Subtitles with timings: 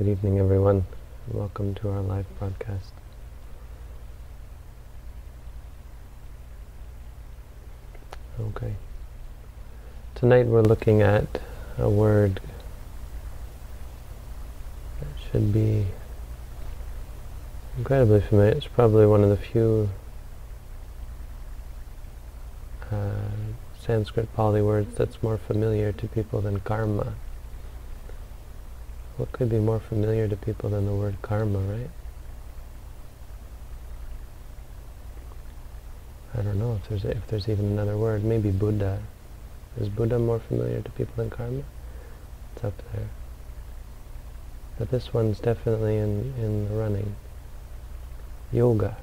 [0.00, 0.86] Good evening, everyone.
[1.30, 2.94] Welcome to our live broadcast.
[8.40, 8.76] Okay.
[10.14, 11.42] Tonight we're looking at
[11.76, 12.40] a word
[15.00, 15.88] that should be
[17.76, 18.52] incredibly familiar.
[18.52, 19.90] It's probably one of the few
[22.90, 23.16] uh,
[23.78, 27.12] Sanskrit Pali words that's more familiar to people than karma.
[29.20, 31.90] What could be more familiar to people than the word karma, right?
[36.34, 38.24] I don't know if there's if there's even another word.
[38.24, 39.02] Maybe Buddha.
[39.78, 41.64] Is Buddha more familiar to people than karma?
[42.54, 43.10] It's up there.
[44.78, 47.14] But this one's definitely in, in the running.
[48.50, 48.96] Yoga.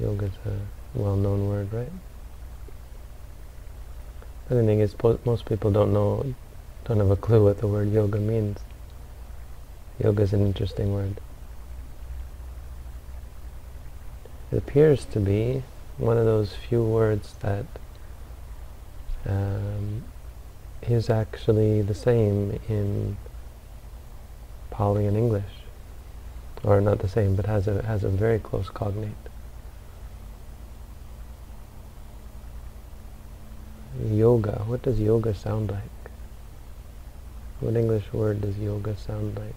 [0.00, 1.92] Yoga's a well-known word, right?
[4.48, 4.94] The thing is,
[5.26, 6.34] most people don't know,
[6.86, 8.58] don't have a clue what the word yoga means.
[10.02, 11.20] Yoga is an interesting word.
[14.50, 15.62] It appears to be
[15.98, 17.66] one of those few words that
[19.26, 20.04] um,
[20.80, 23.18] is actually the same in
[24.70, 25.44] Pali and English.
[26.64, 29.27] Or not the same, but has a, has a very close cognate.
[34.04, 34.62] Yoga.
[34.66, 35.82] What does yoga sound like?
[37.60, 39.54] What English word does yoga sound like?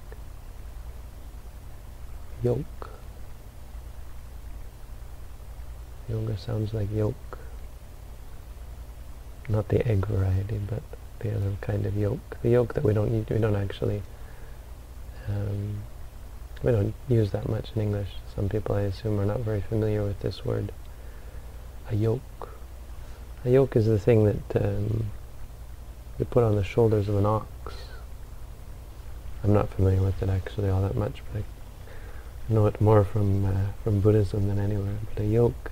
[2.44, 2.90] Yoke.
[6.10, 7.38] Yoga sounds like yolk.
[9.48, 10.82] Not the egg variety, but
[11.20, 12.38] the other kind of yolk.
[12.42, 14.02] The yolk that we don't use, we don't actually
[15.30, 15.84] um,
[16.64, 18.10] we don't use that much in English.
[18.36, 20.72] Some people, I assume, are not very familiar with this word.
[21.90, 22.51] A yoke.
[23.44, 25.06] A yoke is the thing that um,
[26.20, 27.74] you put on the shoulders of an ox.
[29.44, 33.46] I'm not familiar with it actually all that much, but I know it more from
[33.46, 34.98] uh, from Buddhism than anywhere.
[35.16, 35.72] But a yoke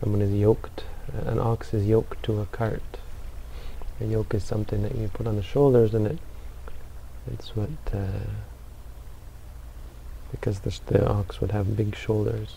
[0.00, 0.84] Someone is yoked,
[1.26, 2.98] an ox is yoked to a cart.
[4.00, 6.18] A yoke is something that you put on the shoulders and it
[7.32, 8.30] it's what uh,
[10.30, 12.56] because the, the ox would have big shoulders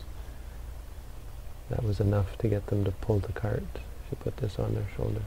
[1.69, 3.79] that was enough to get them to pull the cart
[4.11, 5.23] you put this on their shoulders.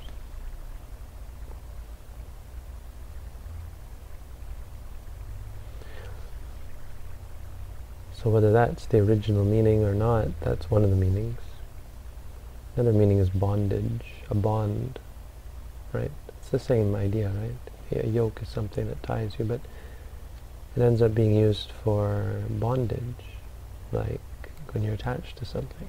[8.13, 11.41] So whether that's the original meaning or not, that's one of the meanings.
[12.75, 14.99] Another meaning is bondage, a bond,
[15.93, 16.11] right?
[16.29, 18.03] It's the same idea, right?
[18.05, 19.61] A yoke is something that ties you, but
[20.75, 23.25] it ends up being used for bondage,
[23.93, 24.21] like
[24.73, 25.89] when you're attached to something.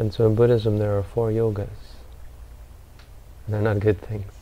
[0.00, 1.68] And so in Buddhism there are four yogas.
[3.46, 4.32] They're not good things.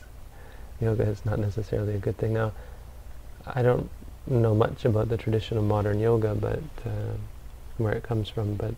[0.79, 2.33] Yoga is not necessarily a good thing.
[2.33, 2.53] Now,
[3.45, 3.89] I don't
[4.25, 7.17] know much about the tradition of modern yoga, but uh,
[7.77, 8.73] where it comes from, but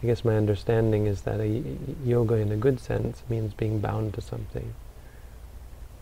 [0.00, 1.60] I guess my understanding is that a
[2.04, 4.74] yoga in a good sense means being bound to something.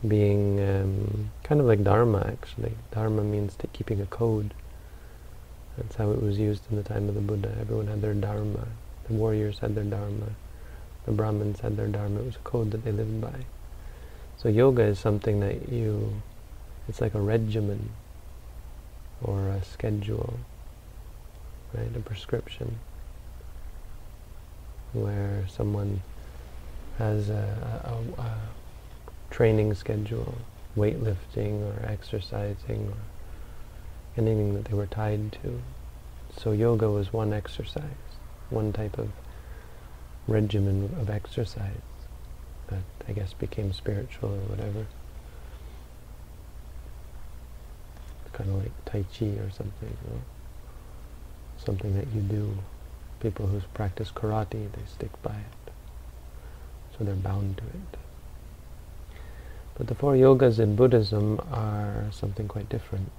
[0.06, 2.74] Being um, kind of like dharma actually.
[2.90, 4.52] Dharma means keeping a code.
[5.78, 7.56] That's how it was used in the time of the Buddha.
[7.58, 8.66] Everyone had their dharma.
[9.10, 10.28] The warriors had their dharma.
[11.04, 12.20] The Brahmins had their dharma.
[12.20, 13.44] It was a code that they lived by.
[14.36, 16.22] So yoga is something that you,
[16.88, 17.90] it's like a regimen
[19.20, 20.38] or a schedule,
[21.74, 21.94] right?
[21.94, 22.78] A prescription
[24.92, 26.02] where someone
[26.98, 27.82] has a,
[28.16, 28.34] a, a
[29.30, 30.36] training schedule,
[30.76, 32.96] weightlifting or exercising or
[34.16, 35.60] anything that they were tied to.
[36.36, 37.82] So yoga was one exercise,
[38.50, 39.10] one type of
[40.26, 41.82] regimen of exercise
[42.68, 44.86] that I guess became spiritual or whatever.
[48.32, 49.96] Kind of like Tai Chi or something,
[51.58, 52.58] something that you do
[53.20, 55.72] people who practice karate, they stick by it.
[56.96, 57.98] So they're bound to it.
[59.74, 63.10] But the four yogas in Buddhism are something quite different.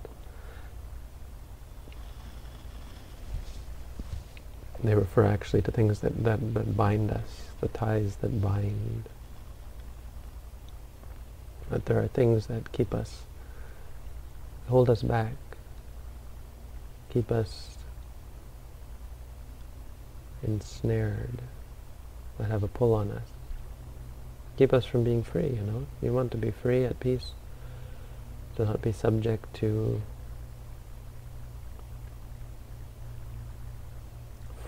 [4.84, 9.04] They refer actually to things that, that, that bind us, the ties that bind.
[11.70, 13.24] That there are things that keep us,
[14.68, 15.34] hold us back,
[17.12, 17.78] keep us
[20.44, 21.42] ensnared,
[22.40, 23.28] that have a pull on us.
[24.58, 25.86] Keep us from being free, you know.
[26.02, 27.32] You want to be free, at peace,
[28.56, 30.02] to not be subject to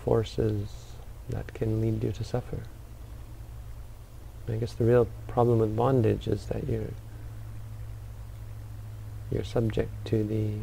[0.04, 0.68] forces
[1.30, 2.60] that can lead you to suffer.
[4.48, 6.92] I guess the real problem with bondage is that you're
[9.32, 10.56] you're subject to the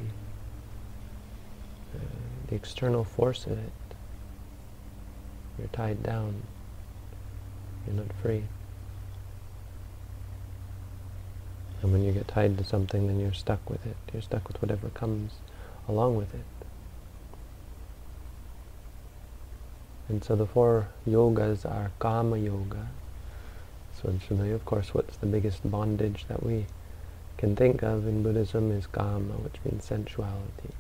[1.94, 2.04] uh,
[2.48, 3.72] the external force of it.
[5.58, 6.42] You're tied down.
[7.87, 8.44] You're not free.
[11.82, 13.97] And when you get tied to something, then you're stuck with it.
[14.12, 15.32] You're stuck with whatever comes
[15.88, 16.60] along with it.
[20.11, 22.88] And so the four yogas are Kama Yoga.
[23.95, 26.67] So familiar, of course, what's the biggest bondage that we
[27.38, 30.75] can think of in Buddhism is Kama, which means sensuality.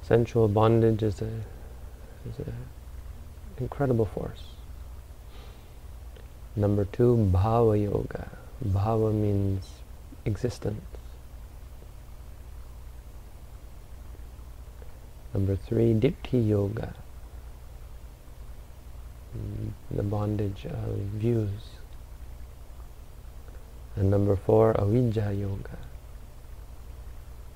[0.00, 1.42] Sensual bondage is a
[2.26, 2.54] is an
[3.58, 4.44] incredible force.
[6.56, 8.30] Number two, Bhava Yoga.
[8.66, 9.68] Bhava means
[10.24, 10.80] existence.
[15.34, 16.94] Number three, Ditthi Yoga.
[19.90, 21.50] The bondage of views.
[23.96, 25.78] And number four, Avijja Yoga.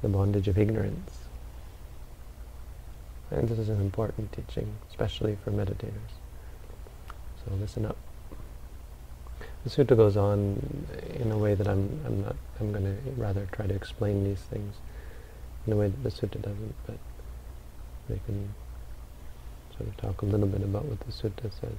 [0.03, 1.19] The bondage of ignorance.
[3.31, 6.15] And this is an important teaching, especially for meditators.
[7.45, 7.97] So listen up.
[9.65, 13.47] The sutta goes on in a way that I'm, I'm not, I'm going to rather
[13.53, 14.77] try to explain these things
[15.67, 16.97] in a way that the sutta doesn't, but
[18.09, 18.55] we can
[19.79, 21.79] sort of talk a little bit about what the sutta says.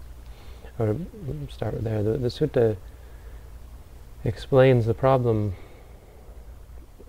[0.79, 0.95] Or
[1.51, 2.01] start there.
[2.01, 2.77] The, the sutta
[4.23, 5.55] explains the problem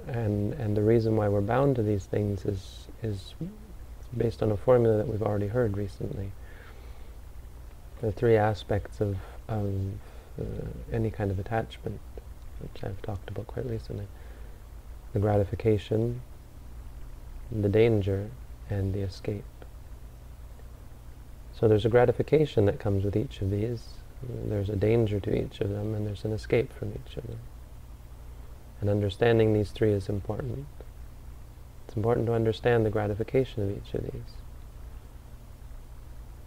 [0.07, 3.35] and and the reason why we're bound to these things is is
[4.17, 6.33] based on a formula that we've already heard recently.
[8.01, 9.17] The three aspects of,
[9.49, 9.73] of
[10.41, 10.45] uh,
[10.93, 12.01] any kind of attachment,
[12.61, 14.07] which I've talked about quite recently.
[15.13, 16.23] The gratification,
[17.53, 18.31] the danger,
[18.69, 19.45] and the escape.
[21.61, 23.83] So there's a gratification that comes with each of these.
[24.23, 27.39] There's a danger to each of them, and there's an escape from each of them.
[28.81, 30.65] And understanding these three is important.
[31.87, 34.33] It's important to understand the gratification of each of these.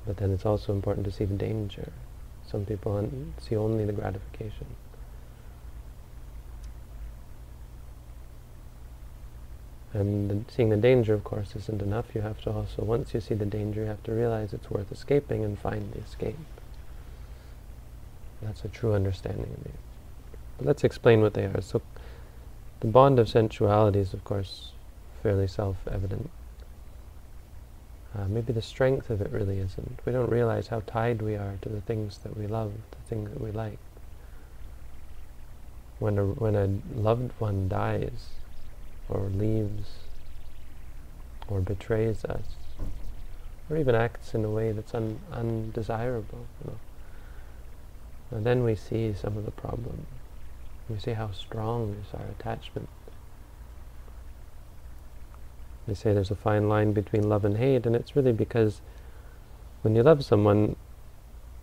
[0.07, 1.91] But then it's also important to see the danger.
[2.49, 4.65] Some people see only the gratification.
[9.93, 12.15] And the, seeing the danger, of course, isn't enough.
[12.15, 14.91] You have to also, once you see the danger, you have to realize it's worth
[14.91, 16.37] escaping and find the escape.
[18.41, 19.73] That's a true understanding of these.
[20.57, 21.61] But let's explain what they are.
[21.61, 21.81] So,
[22.79, 24.71] the bond of sensuality is, of course,
[25.21, 26.29] fairly self-evident.
[28.15, 29.99] Uh, maybe the strength of it really isn't.
[30.05, 33.31] We don't realize how tied we are to the things that we love, the things
[33.31, 33.79] that we like.
[35.99, 36.69] When a, when a
[36.99, 38.27] loved one dies,
[39.09, 39.89] or leaves,
[41.47, 42.55] or betrays us,
[43.69, 46.77] or even acts in a way that's un, undesirable, you know,
[48.37, 50.05] and then we see some of the problem.
[50.89, 52.89] We see how strong is our attachment
[55.87, 58.81] they say there's a fine line between love and hate, and it's really because
[59.81, 60.75] when you love someone,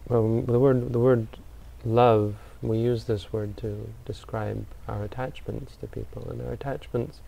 [0.09, 1.27] well, the word the word
[1.85, 7.21] love, we use this word to describe our attachments to people, and our attachments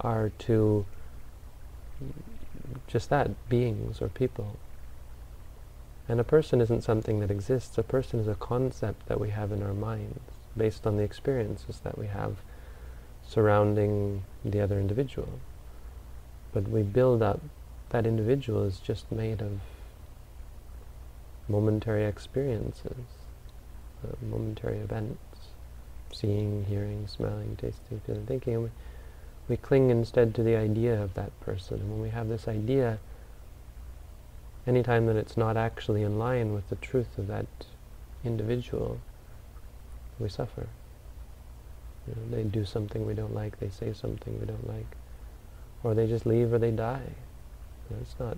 [0.00, 0.84] are to
[2.86, 4.56] just that, beings or people.
[6.08, 7.78] And a person isn't something that exists.
[7.78, 10.20] A person is a concept that we have in our minds,
[10.56, 12.38] based on the experiences that we have
[13.26, 15.38] surrounding the other individual.
[16.52, 17.40] But we build up,
[17.90, 19.60] that individual is just made of
[21.48, 23.06] momentary experiences,
[24.04, 25.18] uh, momentary events,
[26.12, 28.54] seeing, hearing, smelling, tasting, feeling, thinking.
[28.54, 28.70] And we,
[29.48, 31.80] we cling instead to the idea of that person.
[31.80, 32.98] And when we have this idea,
[34.66, 37.46] anytime that it's not actually in line with the truth of that
[38.24, 39.00] individual,
[40.18, 40.68] we suffer.
[42.06, 44.96] You know, they do something we don't like, they say something we don't like
[45.82, 47.14] or they just leave or they die.
[47.90, 48.36] That's not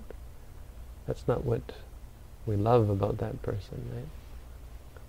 [1.06, 1.62] that's not what
[2.46, 4.06] we love about that person, right?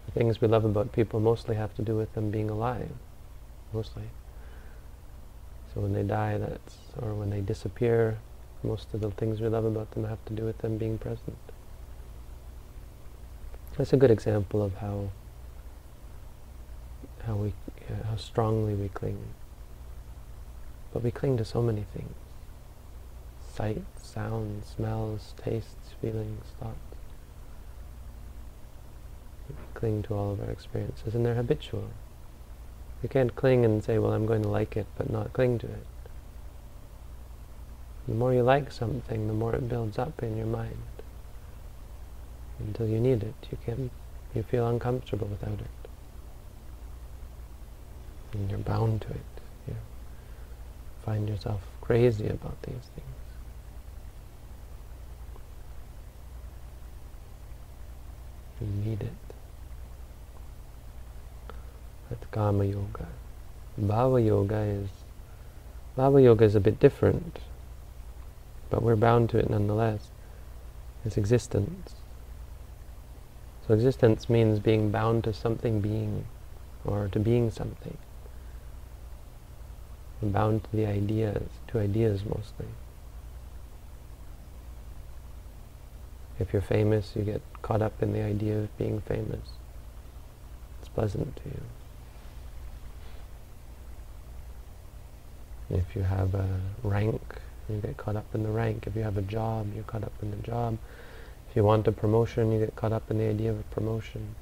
[0.06, 2.92] The things we love about people mostly have to do with them being alive,
[3.72, 4.10] mostly.
[5.74, 8.20] So when they die, that's or when they disappear,
[8.64, 11.38] most of the things we love about them have to do with them being present.
[13.78, 15.10] That's a good example of how
[17.26, 17.54] how we
[17.90, 19.18] uh, how strongly we cling.
[20.94, 22.14] But we cling to so many things
[23.54, 26.93] sight, sounds, smells, tastes, feelings, thoughts.
[29.50, 31.90] We cling to all of our experiences, and they're habitual.
[33.02, 35.68] You can't cling and say, well, I'm going to like it, but not cling to
[35.68, 35.86] it.
[38.08, 40.78] The more you like something, the more it builds up in your mind.
[42.60, 43.36] Until you need it.
[43.52, 43.92] You can't
[44.34, 45.88] You feel uncomfortable without it.
[48.34, 49.20] And you're bound to it.
[49.68, 49.76] You
[51.06, 53.08] find yourself crazy about these things.
[58.62, 59.33] You need it.
[62.14, 63.08] That's Kama Yoga.
[63.82, 64.90] Bhava Yoga is
[65.98, 67.40] Bhava Yoga is a bit different,
[68.70, 70.10] but we're bound to it nonetheless.
[71.04, 71.96] It's existence.
[73.68, 76.26] So existence means being bound to something being,
[76.86, 77.98] or to being something.
[80.22, 82.68] And bound to the ideas, to ideas mostly.
[86.38, 89.54] If you're famous, you get caught up in the idea of being famous.
[90.80, 91.62] It's pleasant to you.
[95.70, 96.48] If you have a
[96.84, 97.22] rank,
[97.70, 98.86] you get caught up in the rank.
[98.88, 100.78] If you have a job, you're caught up in the job.
[101.50, 104.36] If you want a promotion, you get caught up in the idea of a promotion.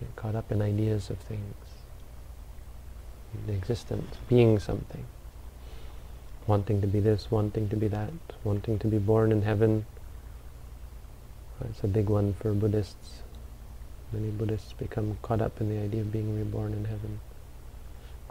[0.00, 1.54] You get caught up in ideas of things.
[3.46, 5.04] The existence, being something.
[6.46, 8.10] Wanting to be this, wanting to be that,
[8.42, 9.86] wanting to be born in heaven.
[11.70, 13.22] It's a big one for Buddhists.
[14.12, 17.20] Many Buddhists become caught up in the idea of being reborn in heaven.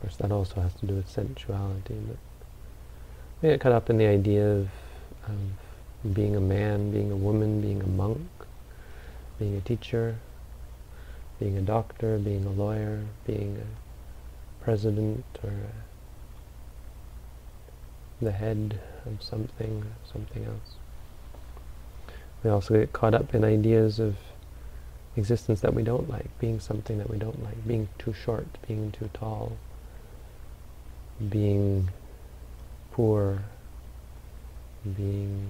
[0.01, 2.17] Course, that also has to do with sensuality, but
[3.41, 4.69] we get caught up in the idea of,
[5.27, 8.27] of being a man, being a woman, being a monk,
[9.37, 10.15] being a teacher,
[11.39, 15.53] being a doctor, being a lawyer, being a president or
[18.21, 20.75] the head of something, something else.
[22.43, 24.17] We also get caught up in ideas of
[25.15, 28.91] existence that we don't like, being something that we don't like, being too short, being
[28.91, 29.57] too tall,
[31.29, 31.89] being
[32.91, 33.43] poor,
[34.97, 35.47] being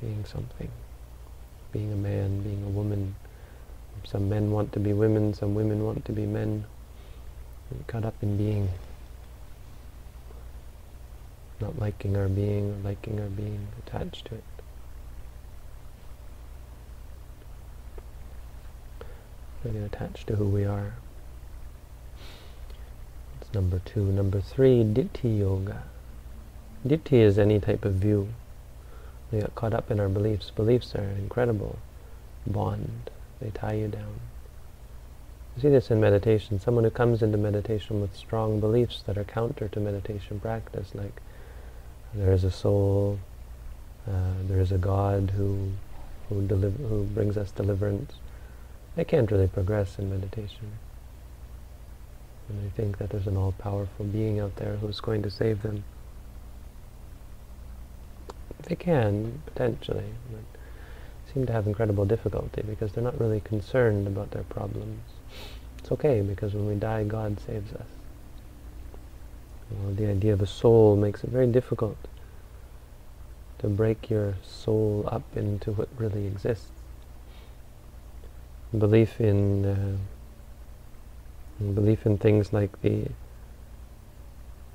[0.00, 0.68] being something,
[1.70, 3.14] being a man, being a woman.
[4.04, 6.64] Some men want to be women, some women want to be men.
[7.70, 8.68] We're caught up in being,
[11.60, 14.44] not liking our being, or liking our being, attached to it.
[19.64, 20.94] Really attached to who we are.
[23.54, 24.04] Number two.
[24.04, 25.82] Number three, Ditthi Yoga.
[26.86, 28.28] Ditthi is any type of view.
[29.30, 30.50] We get caught up in our beliefs.
[30.50, 31.78] Beliefs are an incredible
[32.46, 33.10] bond.
[33.40, 34.20] They tie you down.
[35.56, 36.58] You see this in meditation.
[36.58, 41.20] Someone who comes into meditation with strong beliefs that are counter to meditation practice, like
[42.14, 43.18] there is a soul,
[44.08, 45.72] uh, there is a God who
[46.28, 48.12] who, who brings us deliverance.
[48.96, 50.72] They can't really progress in meditation.
[52.48, 55.84] And they think that there's an all-powerful being out there who's going to save them.
[58.64, 60.60] They can, potentially, but
[61.32, 65.00] seem to have incredible difficulty because they're not really concerned about their problems.
[65.78, 67.86] It's okay because when we die, God saves us.
[69.70, 71.96] Well, the idea of a soul makes it very difficult
[73.58, 76.70] to break your soul up into what really exists.
[78.76, 79.96] Belief in uh,
[81.74, 83.06] belief in things like the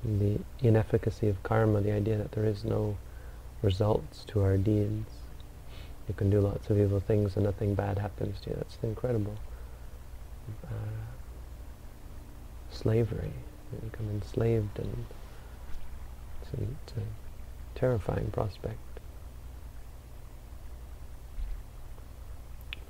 [0.04, 2.96] the inefficacy of karma, the idea that there is no
[3.62, 5.10] results to our deeds.
[6.06, 8.56] You can do lots of evil things and nothing bad happens to you.
[8.56, 9.34] That's incredible.
[10.64, 11.08] Uh,
[12.70, 13.32] slavery.
[13.72, 15.04] You become enslaved and
[16.42, 18.78] it's a, it's a terrifying prospect.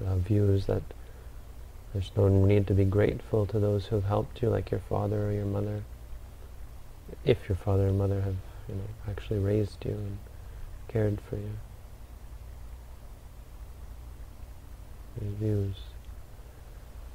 [0.07, 0.83] Uh, views that
[1.93, 5.29] there's no need to be grateful to those who have helped you, like your father
[5.29, 5.83] or your mother,
[7.25, 8.37] if your father and mother have,
[8.69, 10.19] you know, actually raised you and
[10.89, 11.51] cared for you.
[15.21, 15.75] These views.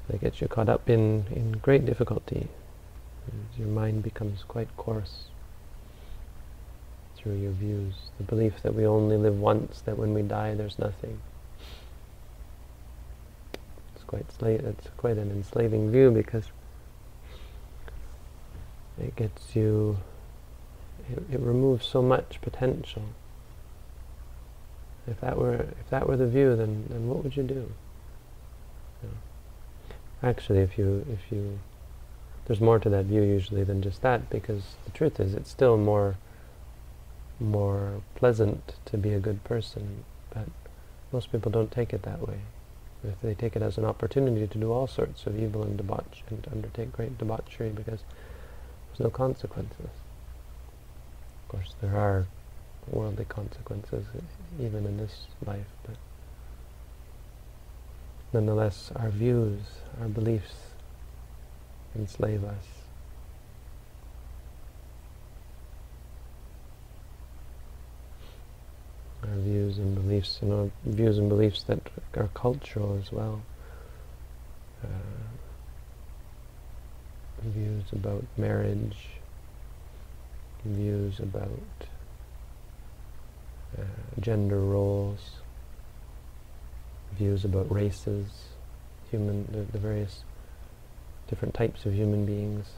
[0.10, 2.50] They get you caught up in, in great difficulty.
[3.58, 5.26] Your mind becomes quite coarse
[7.16, 7.94] through your views.
[8.18, 11.22] The belief that we only live once, that when we die there's nothing.
[14.16, 16.46] It's quite, it's quite an enslaving view because
[19.00, 19.98] it gets you,
[21.12, 23.04] it, it removes so much potential
[25.08, 27.72] if that were if that were the view, then then what would you do?
[30.22, 31.60] Actually, if you if you
[32.46, 35.78] there's more to that view usually than just that, because the truth is, it's still
[35.78, 36.18] more
[37.40, 40.48] more pleasant to be a good person, but
[41.12, 42.40] most people don't take it that way.
[43.04, 46.24] If they take it as an opportunity to do all sorts of evil and debauch,
[46.30, 48.00] and undertake great debauchery because
[48.88, 49.90] there's no consequences.
[51.44, 52.28] Of course, there are
[52.90, 54.06] worldly consequences
[54.60, 55.96] even in this life, but
[58.32, 59.62] nonetheless, our views,
[60.02, 60.56] our beliefs
[61.96, 62.73] enslave us.
[69.24, 71.80] Our views and beliefs, and our views and beliefs that
[72.18, 73.42] are cultural as well.
[74.84, 74.88] Uh,
[77.42, 78.98] views about marriage,
[80.66, 81.50] views about
[83.78, 83.84] uh,
[84.20, 85.38] gender roles,
[87.18, 88.28] views about races,
[89.10, 90.24] human, the, the various
[91.28, 92.72] different types of human beings,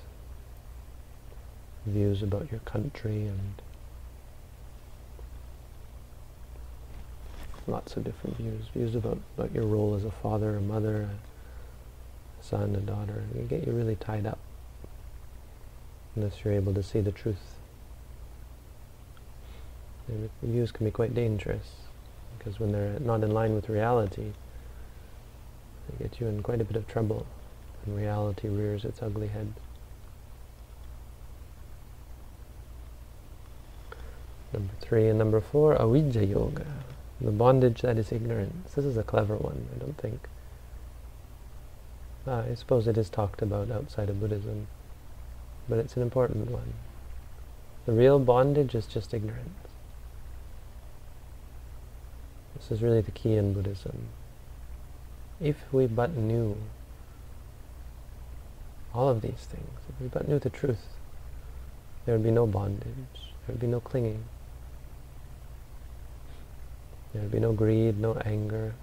[1.86, 3.62] views about your country and
[7.68, 11.10] lots of different views, views about, about your role as a father, a mother,
[12.40, 13.24] a son, a daughter.
[13.34, 14.40] They get you really tied up
[16.16, 17.56] unless you're able to see the truth.
[20.08, 21.72] And views can be quite dangerous
[22.38, 24.32] because when they're not in line with reality,
[25.90, 27.26] they get you in quite a bit of trouble
[27.86, 29.54] and reality rears its ugly head.
[34.54, 36.66] Number three and number four, avijja yoga,
[37.22, 38.74] the bondage that is ignorance.
[38.74, 40.28] This is a clever one, I don't think.
[42.28, 44.68] Uh, I suppose it is talked about outside of Buddhism,
[45.70, 46.74] but it's an important one.
[47.86, 49.50] The real bondage is just ignorance.
[52.56, 54.08] This is really the key in Buddhism.
[55.40, 56.58] If we but knew
[58.94, 60.88] all of these things, if we but knew the truth,
[62.06, 64.24] there would be no bondage, there would be no clinging,
[67.16, 68.74] there would be no greed, no anger,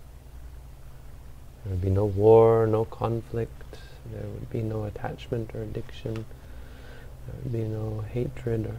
[1.63, 3.77] there would be no war, no conflict,
[4.11, 8.77] there would be no attachment or addiction, there would be no hatred or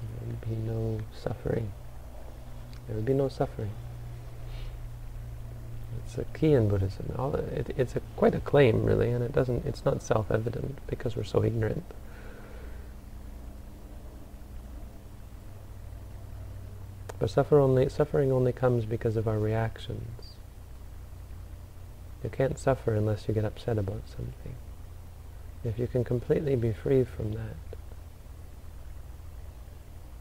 [0.00, 1.72] there would be no suffering.
[2.86, 3.70] There would be no suffering.
[6.06, 7.12] It's a key in Buddhism.
[7.18, 9.66] All, it, it's a, quite a claim, really, and it doesn't.
[9.66, 11.84] It's not self-evident because we're so ignorant.
[17.18, 20.32] But suffer only, suffering only comes because of our reactions.
[22.22, 24.54] You can't suffer unless you get upset about something.
[25.62, 27.56] If you can completely be free from that,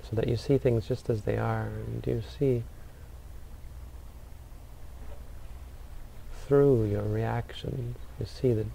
[0.02, 2.64] so that you see things just as they are, and you see
[6.46, 8.66] through your reactions, you see the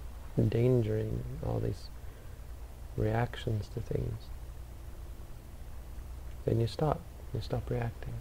[0.43, 1.91] danger in all these
[2.97, 4.15] reactions to things,
[6.45, 7.01] then you stop.
[7.35, 8.15] You stop reacting.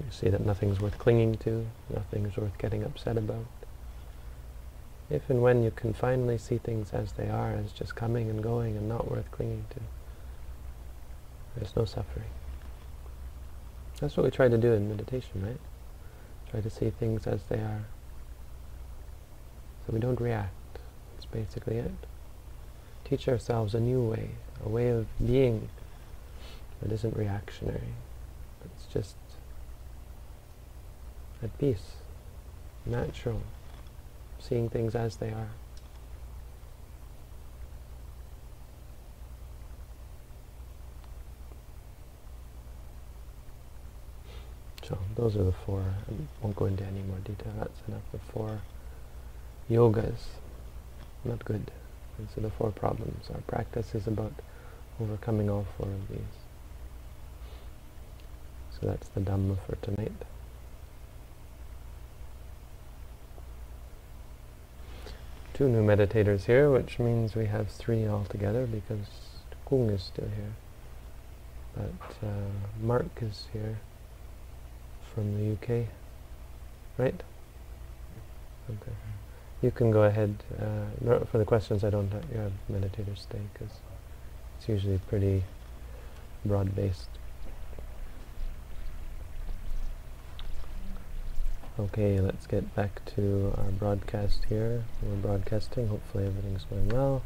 [0.00, 3.46] You see that nothing's worth clinging to, nothing's worth getting upset about.
[5.10, 8.42] If and when you can finally see things as they are, as just coming and
[8.42, 9.80] going and not worth clinging to,
[11.56, 12.28] there's no suffering.
[14.00, 15.60] That's what we try to do in meditation, right?
[16.50, 17.84] Try to see things as they are.
[19.86, 20.52] So we don't react.
[21.14, 21.90] That's basically it.
[23.04, 24.30] Teach ourselves a new way,
[24.64, 25.68] a way of being
[26.82, 27.94] that isn't reactionary.
[28.64, 29.16] It's just
[31.42, 31.96] at peace,
[32.86, 33.42] natural,
[34.38, 35.50] seeing things as they are.
[44.88, 45.80] So those are the four.
[45.80, 47.52] I won't go into any more detail.
[47.58, 48.00] That's enough.
[48.10, 48.62] The four
[49.70, 50.38] yogas.
[51.24, 51.70] Not good.
[52.18, 53.28] These are the four problems.
[53.32, 54.32] Our practice is about
[54.98, 56.47] overcoming all four of these.
[58.80, 60.12] So that's the Dhamma for tonight.
[65.54, 69.08] Two new meditators here, which means we have three altogether because
[69.68, 70.52] Kung is still here.
[71.76, 73.80] But uh, Mark is here
[75.12, 75.86] from the UK,
[76.96, 77.20] right?
[78.70, 78.96] Okay.
[79.60, 80.36] You can go ahead.
[80.56, 83.74] Uh, for the questions, I don't have, have meditators stay because
[84.58, 85.42] it's usually pretty
[86.44, 87.17] broad-based.
[91.78, 94.82] Okay, let's get back to our broadcast here.
[95.00, 95.86] We're broadcasting.
[95.86, 97.22] Hopefully everything's going well.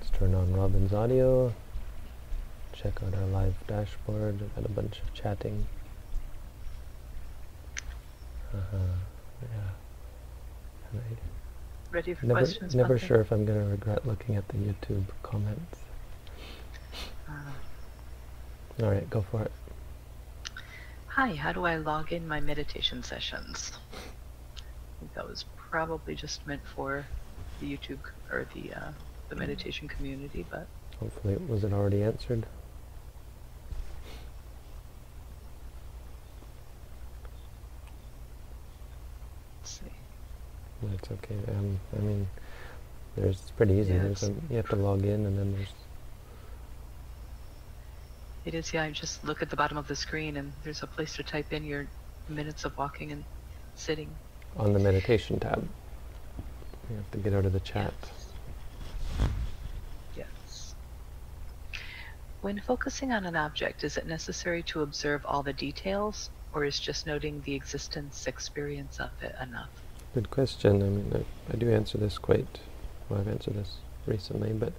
[0.00, 1.54] Let's turn on Robin's audio.
[2.72, 4.40] Check out our live dashboard.
[4.40, 5.68] We've got a bunch of chatting.
[8.52, 8.76] Uh-huh.
[9.42, 10.98] Yeah.
[10.98, 11.18] Right.
[11.92, 12.74] Ready for never, questions?
[12.74, 15.78] Never sure if I'm going to regret looking at the YouTube comments.
[17.28, 19.52] Uh, All right, go for it.
[21.16, 23.72] Hi, how do I log in my meditation sessions?
[23.96, 27.06] I think that was probably just meant for
[27.58, 28.00] the YouTube
[28.30, 28.90] or the uh,
[29.30, 30.66] the meditation community, but
[31.00, 32.44] Hopefully, it was it already answered?
[40.82, 41.38] That's okay.
[41.48, 42.28] Um, I mean,
[43.16, 43.94] there's it's pretty easy.
[43.94, 45.72] Yeah, There's a, you have to log in, and then there's
[48.46, 48.88] It is, yeah.
[48.90, 51.64] Just look at the bottom of the screen, and there's a place to type in
[51.64, 51.88] your
[52.28, 53.24] minutes of walking and
[53.74, 54.08] sitting.
[54.56, 55.68] on the meditation tab.
[56.88, 57.92] You have to get out of the chat.
[60.16, 60.74] Yes.
[62.40, 66.78] When focusing on an object, is it necessary to observe all the details, or is
[66.78, 69.70] just noting the existence experience of it enough?
[70.14, 70.82] Good question.
[70.82, 71.12] I mean,
[71.50, 72.60] I, I do answer this quite.
[73.08, 74.72] Well, I've answered this recently, but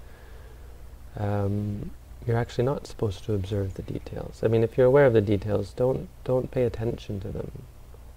[1.18, 1.92] um,
[2.28, 4.42] you're actually not supposed to observe the details.
[4.44, 7.52] I mean, if you're aware of the details, don't don't pay attention to them.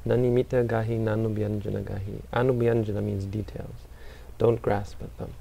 [0.07, 2.23] Nanimita gahi nanubhyanjana gahi.
[2.33, 3.87] Anubhyanjana means details.
[4.39, 5.35] Don't grasp at them.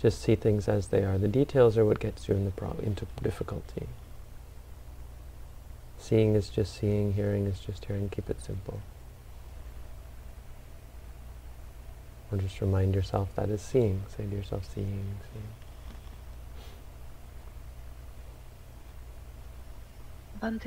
[0.00, 1.16] Just see things as they are.
[1.16, 3.86] The details are what gets you in the into difficulty.
[5.98, 8.10] Seeing is just seeing, hearing is just hearing.
[8.10, 8.80] Keep it simple.
[12.30, 14.02] Or just remind yourself that is seeing.
[14.14, 15.63] Say to yourself, seeing, seeing.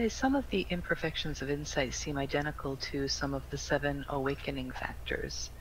[0.09, 5.51] Some of the imperfections of insight seem identical to some of the seven awakening factors.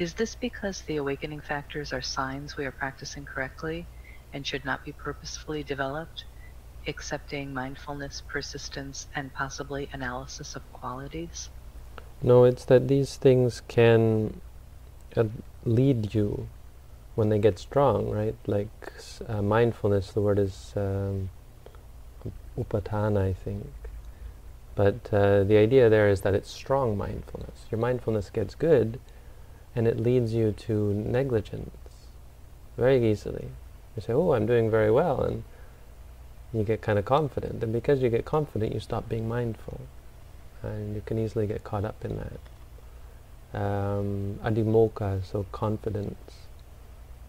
[0.00, 3.86] Is this because the awakening factors are signs we are practicing correctly
[4.32, 6.24] and should not be purposefully developed,
[6.88, 11.48] accepting mindfulness, persistence, and possibly analysis of qualities?
[12.20, 14.40] No, it's that these things can
[15.16, 15.26] uh,
[15.64, 16.48] lead you
[17.14, 18.34] when they get strong, right?
[18.44, 18.92] Like
[19.28, 21.30] uh, mindfulness, the word is um,
[22.58, 23.66] upatthana, I think.
[24.74, 27.66] But uh, the idea there is that it's strong mindfulness.
[27.70, 28.98] Your mindfulness gets good,
[29.76, 31.70] and it leads you to negligence
[32.76, 33.48] very easily.
[33.96, 35.44] You say, "Oh, I'm doing very well," and
[36.52, 37.62] you get kind of confident.
[37.62, 39.80] And because you get confident, you stop being mindful
[40.62, 43.60] and you can easily get caught up in that.
[43.60, 46.32] Um, adhimokkha, so confidence.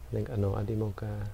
[0.09, 1.27] I think I know adhimokkha.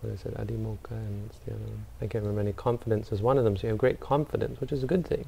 [0.00, 0.34] What is it?
[0.34, 1.86] Adhimokkha, and what's the other one?
[2.00, 2.52] I can't remember any.
[2.52, 3.56] Confidence is one of them.
[3.56, 5.26] So you have great confidence, which is a good thing.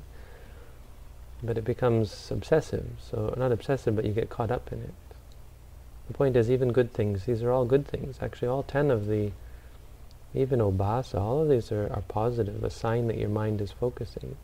[1.43, 2.87] But it becomes obsessive.
[3.01, 4.95] So not obsessive, but you get caught up in it.
[6.09, 7.25] The point is, even good things.
[7.27, 8.19] These are all good things.
[8.23, 9.33] Actually, all ten of the,
[10.35, 12.65] even obhasa, all of these are, are positive.
[12.65, 14.37] A sign that your mind is focusing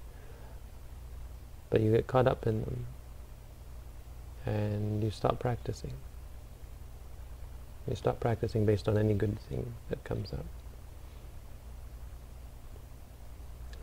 [1.74, 2.86] but you get caught up in them
[4.46, 5.90] and you stop practicing.
[7.88, 10.46] You stop practicing based on any good thing that comes up.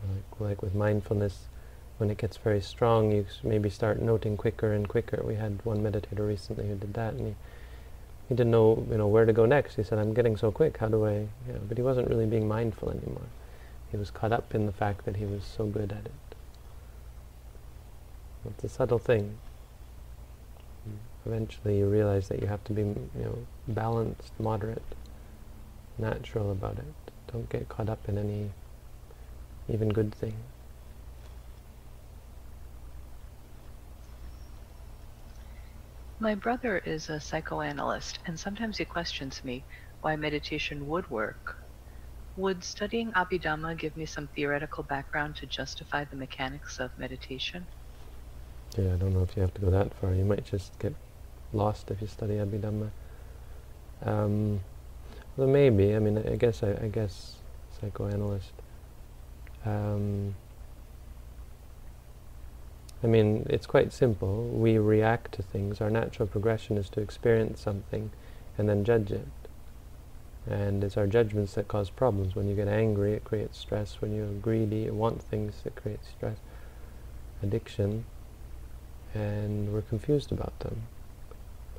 [0.02, 1.44] Like, like with mindfulness,
[1.98, 5.22] when it gets very strong, you maybe start noting quicker and quicker.
[5.24, 7.34] We had one meditator recently who did that, and he,
[8.28, 9.76] he didn't know, you know, where to go next.
[9.76, 10.78] He said, "I'm getting so quick.
[10.78, 11.12] How do I?"
[11.46, 13.28] You know, but he wasn't really being mindful anymore.
[13.92, 16.12] He was caught up in the fact that he was so good at it.
[18.48, 19.38] It's a subtle thing.
[21.24, 24.82] Eventually, you realize that you have to be, you know, balanced, moderate,
[25.98, 27.12] natural about it.
[27.32, 28.50] Don't get caught up in any
[29.68, 30.34] even good thing.
[36.18, 39.66] My brother is a psychoanalyst, and sometimes he questions me
[40.02, 41.56] why meditation would work.
[42.36, 47.68] Would studying Abhidhamma give me some theoretical background to justify the mechanics of meditation?
[48.78, 50.14] Yeah, I don't know if you have to go that far.
[50.14, 50.94] You might just get
[51.52, 52.90] lost if you study Abhidhamma.
[54.04, 54.60] Um,
[55.36, 55.94] well, maybe.
[55.94, 56.62] I mean, I guess.
[56.62, 57.36] I, I guess
[57.80, 58.52] psychoanalyst.
[59.64, 60.34] Um,
[63.02, 64.44] I mean, it's quite simple.
[64.44, 65.80] We react to things.
[65.80, 68.10] Our natural progression is to experience something
[68.56, 69.26] and then judge it.
[70.48, 72.34] And it's our judgments that cause problems.
[72.36, 74.00] When you get angry, it creates stress.
[74.00, 76.38] When you're greedy, you want things, it creates stress.
[77.42, 78.04] Addiction.
[79.14, 80.82] And we're confused about them.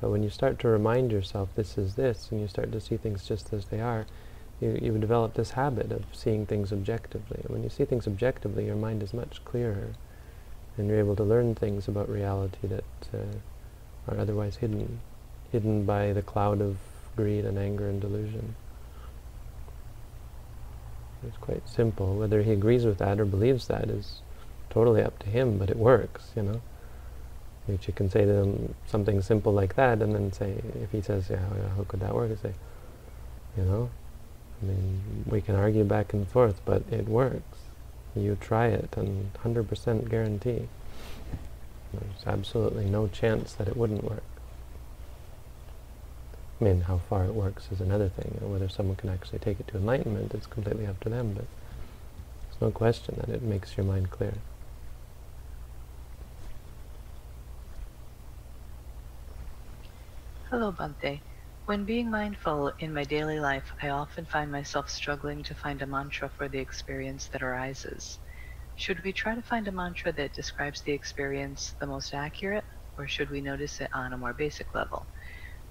[0.00, 2.96] But when you start to remind yourself this is this, and you start to see
[2.96, 4.06] things just as they are,
[4.60, 7.40] you, you develop this habit of seeing things objectively.
[7.42, 9.94] And when you see things objectively, your mind is much clearer
[10.76, 15.00] and you're able to learn things about reality that uh, are otherwise hidden,
[15.52, 16.76] hidden by the cloud of
[17.16, 18.56] greed and anger and delusion.
[21.26, 22.16] It's quite simple.
[22.16, 24.20] Whether he agrees with that or believes that is
[24.68, 26.60] totally up to him, but it works, you know.
[27.66, 31.00] Which you can say to him something simple like that, and then say, if he
[31.00, 32.30] says, yeah, how, how could that work?
[32.30, 32.54] I say,
[33.56, 33.90] you know,
[34.62, 37.58] I mean, we can argue back and forth, but it works.
[38.14, 40.68] You try it, and 100% guarantee.
[41.92, 44.22] There's absolutely no chance that it wouldn't work.
[46.60, 48.38] I mean, how far it works is another thing.
[48.40, 51.44] Whether someone can actually take it to enlightenment, it's completely up to them, but
[52.48, 54.34] there's no question that it makes your mind clear.
[60.54, 61.20] Hello, Bhante.
[61.64, 65.86] When being mindful in my daily life, I often find myself struggling to find a
[65.86, 68.20] mantra for the experience that arises.
[68.76, 72.62] Should we try to find a mantra that describes the experience the most accurate,
[72.96, 75.08] or should we notice it on a more basic level?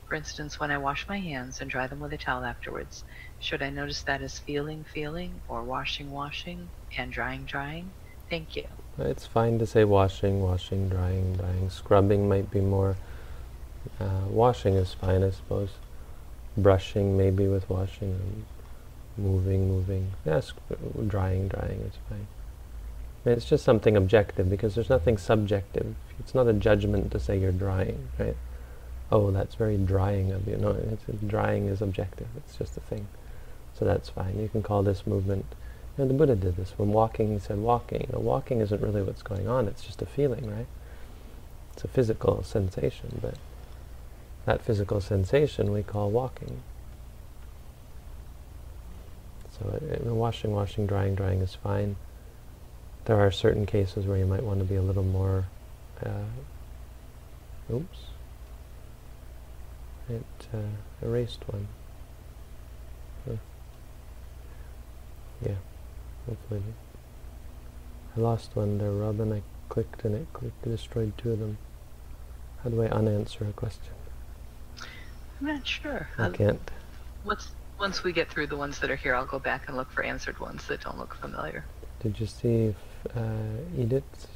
[0.09, 3.05] For instance, when I wash my hands and dry them with a towel afterwards,
[3.39, 7.93] should I notice that as feeling, feeling, or washing, washing, and drying, drying?
[8.29, 8.65] Thank you.
[8.99, 11.69] It's fine to say washing, washing, drying, drying.
[11.69, 12.97] Scrubbing might be more.
[13.99, 15.69] Uh, washing is fine, I suppose.
[16.57, 18.45] Brushing maybe with washing,
[19.17, 20.11] moving, moving.
[20.25, 20.53] Yes,
[21.07, 22.27] drying, drying is fine.
[23.25, 25.95] I mean, it's just something objective because there's nothing subjective.
[26.19, 28.35] It's not a judgment to say you're drying, right?
[29.11, 30.57] Oh, that's very drying of you.
[30.57, 30.77] No,
[31.25, 32.27] drying is objective.
[32.37, 33.07] It's just a thing.
[33.77, 34.39] So that's fine.
[34.39, 35.45] You can call this movement
[35.97, 36.73] and the Buddha did this.
[36.77, 38.09] When walking, he said walking.
[38.11, 39.67] Now, walking isn't really what's going on.
[39.67, 40.65] It's just a feeling, right?
[41.73, 43.35] It's a physical sensation, but
[44.45, 46.61] that physical sensation we call walking.
[49.57, 51.95] So uh, washing, washing, drying, drying is fine.
[53.05, 55.45] There are certain cases where you might want to be a little more,
[56.03, 56.23] uh,
[57.71, 57.99] oops,
[60.09, 61.67] it uh, erased one.
[63.27, 63.35] Huh.
[65.45, 65.55] Yeah.
[66.27, 66.63] Hopefully.
[68.15, 69.33] I lost one there, Robin.
[69.33, 71.57] I clicked and it clicked, destroyed two of them.
[72.63, 73.93] How do I unanswer a question?
[75.43, 76.07] I'm not sure.
[76.17, 76.71] I can't.
[77.25, 79.91] What's, once we get through the ones that are here, I'll go back and look
[79.91, 81.65] for answered ones that don't look familiar.
[82.01, 82.73] Did you see
[83.13, 84.27] uh, Edith's?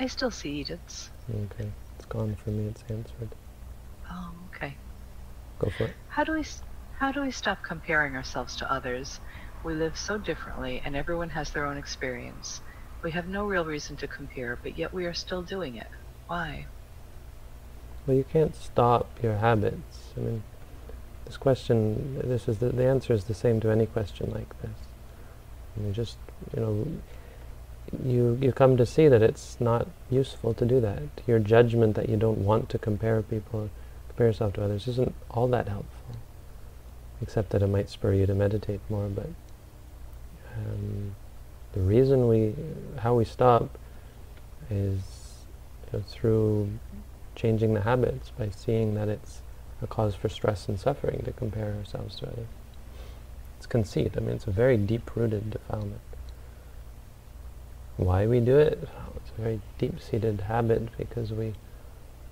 [0.00, 1.10] I still see Edith's.
[1.30, 1.70] Okay.
[1.96, 2.68] It's gone for me.
[2.68, 3.28] It's answered.
[4.10, 4.74] Oh, okay.
[5.58, 5.94] Go for it.
[6.08, 6.44] How do we,
[6.98, 9.20] how do we stop comparing ourselves to others?
[9.62, 12.62] We live so differently, and everyone has their own experience.
[13.02, 15.88] We have no real reason to compare, but yet we are still doing it.
[16.28, 16.66] Why?
[18.06, 20.10] Well, you can't stop your habits.
[20.16, 20.42] I mean,
[21.24, 24.70] this question, this is the, the answer is the same to any question like this.
[25.80, 26.18] You just,
[26.54, 26.86] you know,
[28.04, 31.02] you you come to see that it's not useful to do that.
[31.26, 33.70] Your judgment that you don't want to compare people,
[34.08, 36.16] compare yourself to others, isn't all that helpful.
[37.20, 39.28] Except that it might spur you to meditate more, but
[40.56, 41.14] um,
[41.72, 42.54] the reason we,
[42.98, 43.78] how we stop
[44.70, 45.00] is
[45.92, 46.70] you know, through
[47.34, 49.42] changing the habits, by seeing that it's
[49.80, 52.46] a cause for stress and suffering to compare ourselves to others.
[53.58, 54.12] It's conceit.
[54.16, 56.00] I mean, it's a very deep-rooted defilement.
[57.96, 58.88] Why we do it?
[59.16, 61.54] it's a very deep-seated habit because we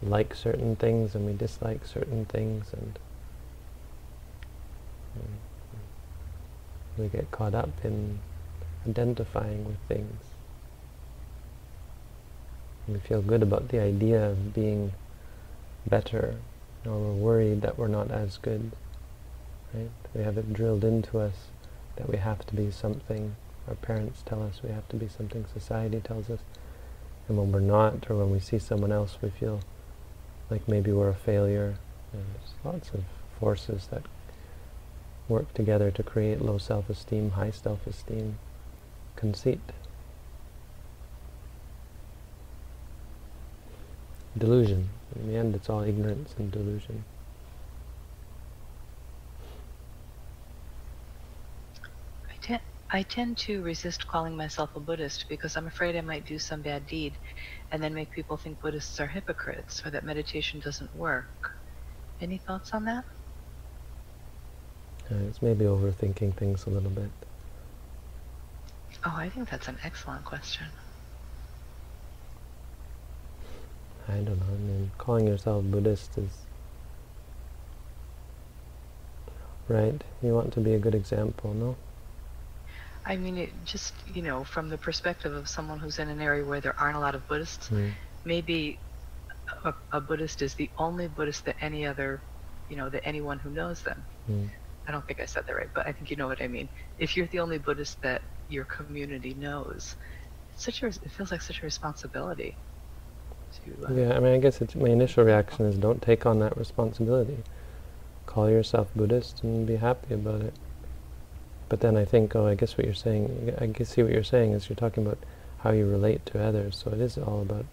[0.02, 2.98] like certain things and we dislike certain things and
[5.18, 5.36] mm,
[6.98, 8.18] we get caught up in
[8.88, 10.29] identifying with things.
[12.90, 14.92] We feel good about the idea of being
[15.86, 16.36] better,
[16.84, 18.72] or we're worried that we're not as good.
[19.72, 19.90] Right?
[20.12, 21.34] We have it drilled into us
[21.96, 23.36] that we have to be something.
[23.68, 25.44] Our parents tell us we have to be something.
[25.52, 26.40] Society tells us.
[27.28, 29.60] And when we're not, or when we see someone else, we feel
[30.50, 31.76] like maybe we're a failure.
[32.12, 33.04] And there's lots of
[33.38, 34.02] forces that
[35.28, 38.36] work together to create low self-esteem, high self-esteem,
[39.14, 39.60] conceit.
[44.38, 44.88] Delusion.
[45.16, 47.04] In the end, it's all ignorance and delusion.
[52.30, 56.26] I, te- I tend to resist calling myself a Buddhist because I'm afraid I might
[56.26, 57.18] do some bad deed
[57.72, 61.50] and then make people think Buddhists are hypocrites or that meditation doesn't work.
[62.20, 63.04] Any thoughts on that?
[65.10, 67.10] Uh, it's maybe overthinking things a little bit.
[69.04, 70.66] Oh, I think that's an excellent question.
[74.08, 74.46] I don't know.
[74.52, 76.30] I mean, calling yourself Buddhist is
[79.68, 80.02] right.
[80.22, 81.76] You want to be a good example, no?
[83.04, 86.44] I mean, it just you know, from the perspective of someone who's in an area
[86.44, 87.92] where there aren't a lot of Buddhists, mm.
[88.24, 88.78] maybe
[89.64, 92.20] a, a, Buddhist is the only Buddhist that any other,
[92.68, 94.04] you know, that anyone who knows them.
[94.30, 94.48] Mm.
[94.86, 96.68] I don't think I said that right, but I think you know what I mean.
[96.98, 99.96] If you're the only Buddhist that your community knows,
[100.52, 102.56] it's such a, it feels like such a responsibility.
[103.52, 106.56] To, uh, yeah, I mean, I guess my initial reaction is don't take on that
[106.56, 107.38] responsibility.
[108.26, 110.54] Call yourself Buddhist and be happy about it.
[111.68, 114.24] But then I think, oh, I guess what you're saying, I guess see what you're
[114.24, 115.18] saying is you're talking about
[115.58, 116.80] how you relate to others.
[116.82, 117.66] So it is all about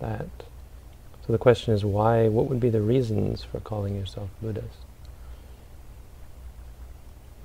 [0.00, 0.28] that.
[1.26, 4.78] So the question is why, what would be the reasons for calling yourself Buddhist?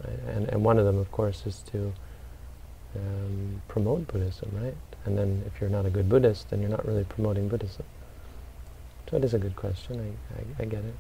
[0.04, 0.20] Right?
[0.36, 1.94] And, and one of them, of course, is to
[2.96, 4.76] um, promote Buddhism, right?
[5.06, 7.86] And then if you're not a good Buddhist, then you're not really promoting Buddhism.
[9.10, 10.00] So it is a good question.
[10.00, 10.96] I, I, I get it.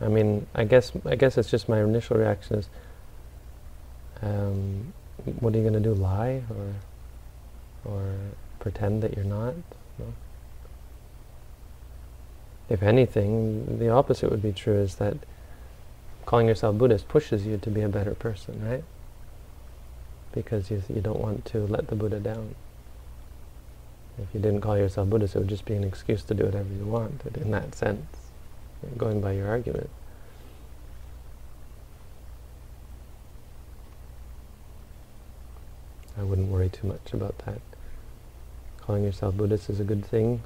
[0.00, 2.68] I mean, I guess I guess it's just my initial reaction is,
[4.22, 4.92] um,
[5.40, 5.94] what are you going to do?
[5.94, 8.14] Lie or or
[8.60, 9.54] pretend that you're not?
[9.98, 10.14] No.
[12.68, 14.78] If anything, the opposite would be true.
[14.78, 15.16] Is that
[16.26, 18.84] calling yourself Buddhist pushes you to be a better person, right?
[20.38, 22.54] Because you you don't want to let the Buddha down.
[24.22, 26.72] If you didn't call yourself Buddhist, it would just be an excuse to do whatever
[26.72, 27.22] you want.
[27.34, 28.06] In that sense
[28.96, 29.90] going by your argument.
[36.16, 37.60] I wouldn't worry too much about that.
[38.80, 40.42] Calling yourself Buddhist is a good thing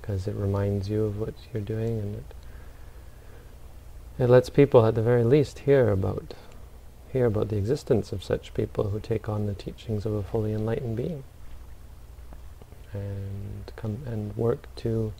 [0.00, 2.24] because it reminds you of what you're doing and it,
[4.18, 6.34] it lets people at the very least hear about
[7.12, 10.52] hear about the existence of such people who take on the teachings of a fully
[10.52, 11.22] enlightened being
[12.92, 15.12] and come and work to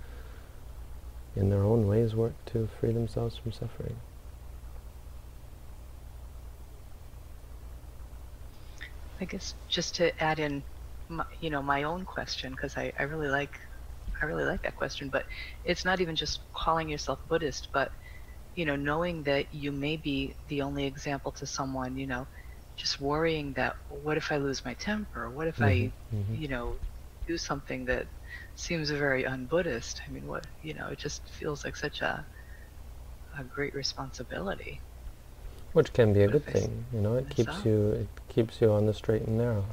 [1.36, 3.96] in their own ways, work to free themselves from suffering.
[9.20, 10.62] I guess just to add in,
[11.08, 13.58] my, you know, my own question because I, I really like,
[14.20, 15.08] I really like that question.
[15.08, 15.24] But
[15.64, 17.92] it's not even just calling yourself Buddhist, but
[18.54, 22.26] you know, knowing that you may be the only example to someone, you know,
[22.76, 25.30] just worrying that what if I lose my temper?
[25.30, 26.34] What if mm-hmm, I, mm-hmm.
[26.34, 26.76] you know,
[27.26, 28.06] do something that
[28.56, 30.02] seems very un-Buddhist.
[30.06, 32.24] I mean, what you know, it just feels like such a
[33.38, 34.80] a great responsibility.
[35.72, 37.14] Which can be a good thing, you know.
[37.16, 39.64] It keeps you it keeps you on the straight and narrow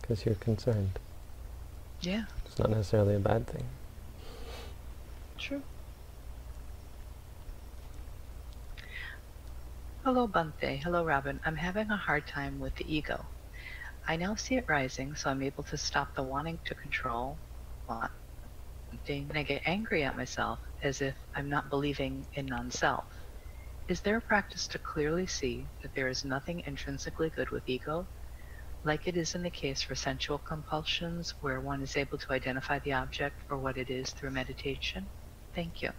[0.00, 0.98] because you're concerned.
[2.00, 2.24] Yeah.
[2.46, 3.64] It's not necessarily a bad thing.
[5.36, 5.62] True.
[10.08, 10.82] Hello, Bhante.
[10.82, 11.38] Hello, Robin.
[11.44, 13.26] I'm having a hard time with the ego.
[14.06, 17.38] I now see it rising, so I'm able to stop the wanting to control,
[17.86, 23.04] wanting, I get angry at myself as if I'm not believing in non-self.
[23.90, 28.08] Is there a practice to clearly see that there is nothing intrinsically good with ego,
[28.84, 32.78] like it is in the case for sensual compulsions where one is able to identify
[32.78, 35.10] the object for what it is through meditation?
[35.54, 35.90] Thank you.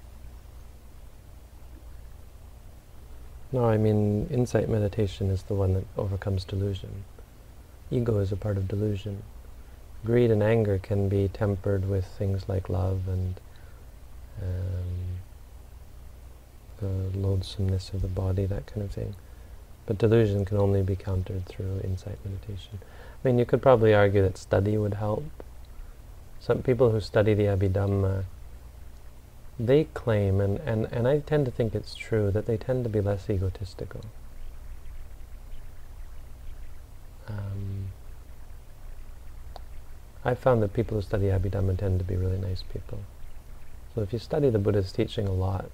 [3.51, 7.03] No, I mean, insight meditation is the one that overcomes delusion.
[7.89, 9.23] Ego is a part of delusion.
[10.05, 13.39] Greed and anger can be tempered with things like love and
[14.41, 15.19] um,
[16.79, 19.15] the loathsomeness of the body, that kind of thing.
[19.87, 22.79] But delusion can only be countered through insight meditation.
[22.81, 25.25] I mean, you could probably argue that study would help.
[26.39, 28.25] Some people who study the Abhidhamma,
[29.59, 32.89] they claim, and, and, and I tend to think it's true, that they tend to
[32.89, 34.01] be less egotistical.
[37.27, 37.89] Um,
[40.23, 42.99] I've found that people who study Abhidhamma tend to be really nice people.
[43.93, 45.69] So if you study the Buddha's teaching a lot,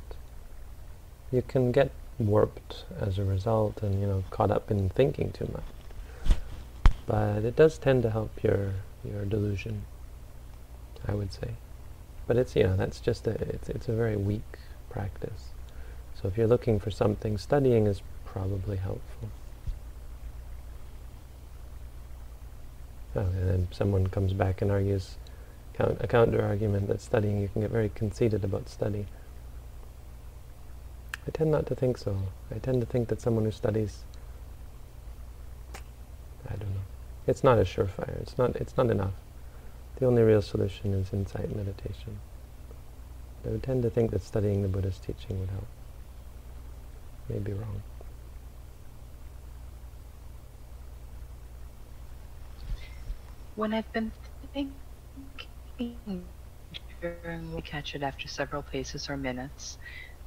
[1.32, 5.50] you can get warped as a result and, you know, caught up in thinking too
[5.54, 6.36] much.
[7.06, 8.74] But it does tend to help your,
[9.04, 9.84] your delusion,
[11.08, 11.52] I would say.
[12.28, 14.60] But it's, you know, that's just a, it's, it's a very weak
[14.90, 15.50] practice.
[16.20, 19.30] So if you're looking for something, studying is probably helpful.
[23.16, 25.18] Oh, and then someone comes back and argues
[25.80, 29.06] a counter argument that studying, you can get very conceited about study.
[31.28, 32.18] I tend not to think so.
[32.54, 34.04] I tend to think that someone who studies,
[36.48, 36.86] I don't know,
[37.28, 38.22] it's not a surefire.
[38.22, 39.14] It's not, it's not enough.
[39.98, 42.20] The only real solution is insight meditation.
[43.46, 45.68] I would tend to think that studying the Buddha's teaching would help.
[47.30, 47.82] Maybe wrong.
[53.56, 54.12] when I've been
[54.54, 54.76] thinking
[57.02, 59.78] during we catch it after several paces or minutes,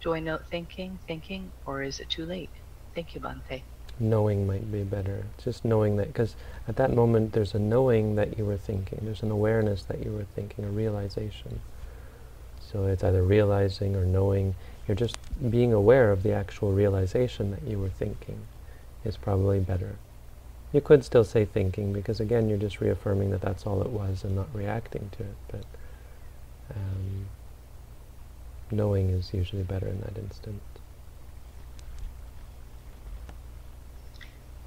[0.02, 2.50] do I note thinking, thinking, or is it too late?
[2.94, 3.64] Thank you, Bhante.
[4.00, 5.24] Knowing might be better.
[5.42, 6.36] Just knowing that, because
[6.68, 9.00] at that moment there's a knowing that you were thinking.
[9.02, 11.60] There's an awareness that you were thinking, a realization.
[12.60, 14.54] So it's either realizing or knowing.
[14.86, 15.16] You're just
[15.50, 18.38] being aware of the actual realization that you were thinking
[19.04, 19.96] is probably better.
[20.72, 24.22] You could still say thinking, because again, you're just reaffirming that that's all it was
[24.22, 25.36] and not reacting to it.
[25.48, 25.64] But
[26.74, 27.26] um,
[28.70, 30.60] knowing is usually better in that instant.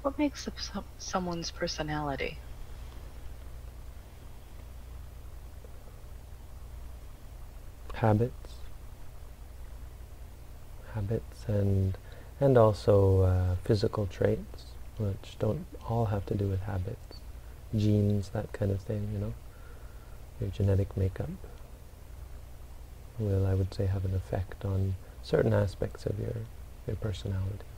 [0.02, 2.40] What makes up some, someone's personality?
[7.94, 8.64] Habits.
[10.94, 11.98] Habits and
[12.40, 14.66] and also uh, physical traits
[14.98, 17.20] which don't all have to do with habits,
[17.74, 19.34] genes, that kind of thing, you know.
[20.40, 21.30] your genetic makeup
[23.18, 26.34] will, I would say, have an effect on certain aspects of your,
[26.86, 27.71] your personality.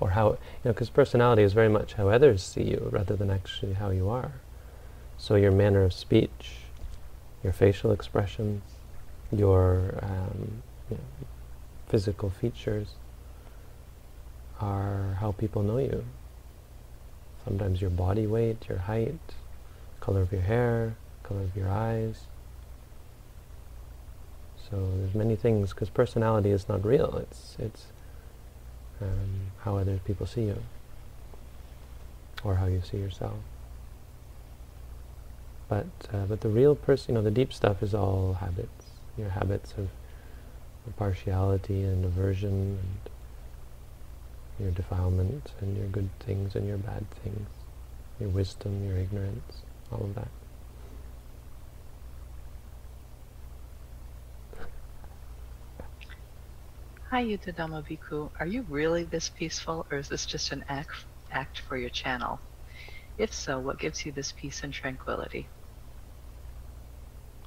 [0.00, 3.30] Or how, you know, because personality is very much how others see you rather than
[3.30, 4.32] actually how you are.
[5.16, 6.56] So your manner of speech,
[7.42, 8.62] your facial expressions,
[9.30, 11.26] your um, you know,
[11.88, 12.88] physical features
[14.60, 16.04] are how people know you.
[17.44, 19.20] Sometimes your body weight, your height,
[20.00, 22.22] color of your hair, color of your eyes.
[24.70, 27.16] So there's many things, because personality is not real.
[27.18, 27.86] It's it's
[29.00, 30.62] um, how other people see you,
[32.42, 33.34] or how you see yourself.
[35.68, 38.86] But uh, but the real person, you know, the deep stuff is all habits.
[39.16, 39.88] Your habits of,
[40.98, 43.10] partiality and aversion, and
[44.60, 47.48] your defilement, and your good things and your bad things,
[48.20, 50.28] your wisdom, your ignorance, all of that.
[57.14, 58.28] Hi, Yuta Bhikkhu.
[58.40, 62.40] Are you really this peaceful, or is this just an act, act for your channel?
[63.18, 65.46] If so, what gives you this peace and tranquility?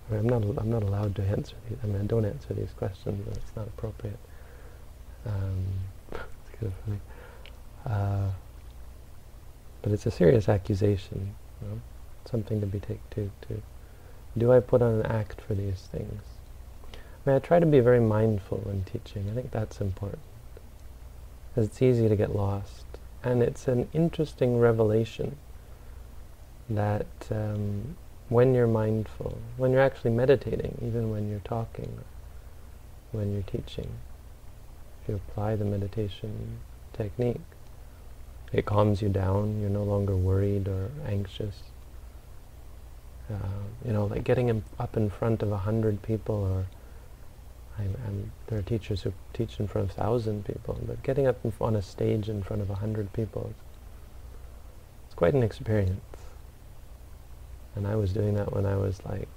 [0.10, 0.42] I am not.
[0.58, 1.78] I'm not allowed to answer these.
[1.84, 3.28] I mean, I don't answer these questions.
[3.36, 4.20] It's not appropriate.
[5.26, 5.66] Um,
[6.14, 7.00] it's kind of funny.
[7.86, 8.30] Uh,
[9.82, 11.36] but it's a serious accusation.
[11.62, 11.82] You know?
[12.24, 13.32] Something to be taken to.
[13.50, 13.62] To
[14.38, 16.22] do I put on an act for these things?
[17.30, 19.30] I I try to be very mindful when teaching.
[19.30, 20.22] I think that's important.
[21.50, 22.86] Because it's easy to get lost.
[23.24, 25.38] And it's an interesting revelation
[26.70, 27.96] that um,
[28.30, 32.00] when you're mindful, when you're actually meditating, even when you're talking,
[33.12, 33.90] when you're teaching,
[35.02, 36.60] if you apply the meditation
[36.94, 37.42] technique,
[38.52, 41.56] it calms you down, you're no longer worried or anxious.
[43.30, 46.66] Uh, you know, like getting in, up in front of a hundred people or
[48.48, 51.82] there are teachers who teach in front of thousand people, but getting up on a
[51.82, 53.54] stage in front of a hundred people,
[55.06, 56.02] it's quite an experience.
[57.76, 59.28] And I was doing that when I was like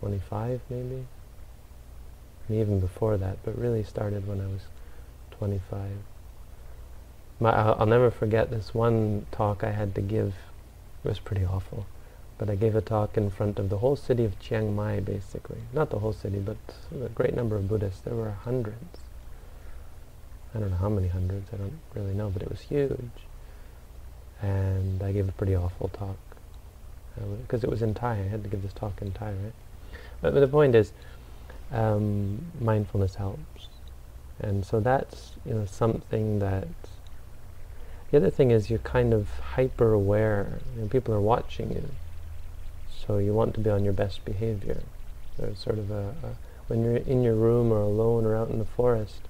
[0.00, 1.04] 25 maybe,
[2.48, 4.62] and even before that, but really started when I was
[5.32, 5.90] 25.
[7.38, 10.34] My, I'll, I'll never forget this one talk I had to give.
[11.04, 11.86] It was pretty awful.
[12.40, 15.58] But I gave a talk in front of the whole city of Chiang Mai, basically.
[15.74, 16.56] Not the whole city, but
[16.90, 18.00] a great number of Buddhists.
[18.00, 19.00] There were hundreds.
[20.54, 23.26] I don't know how many hundreds, I don't really know, but it was huge.
[24.40, 26.16] And I gave a pretty awful talk.
[27.42, 29.52] Because it was in Thai, I had to give this talk in Thai, right?
[30.22, 30.92] But, but the point is,
[31.70, 33.68] um, mindfulness helps.
[34.40, 36.68] And so that's you know something that
[38.10, 40.60] the other thing is you're kind of hyper aware.
[40.74, 41.90] Know, people are watching you.
[43.10, 44.82] So you want to be on your best behavior.
[45.36, 46.36] There's sort of a, a,
[46.68, 49.22] when you're in your room or alone or out in the forest,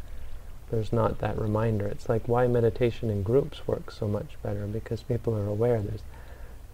[0.71, 1.87] there's not that reminder.
[1.87, 6.03] It's like why meditation in groups works so much better because people are aware there's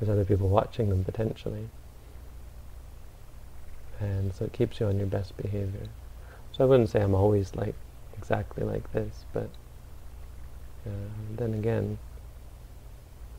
[0.00, 1.68] there's other people watching them potentially.
[4.00, 5.88] And so it keeps you on your best behavior.
[6.50, 7.76] So I wouldn't say I'm always like
[8.18, 9.50] exactly like this, but
[10.84, 11.98] uh, then again,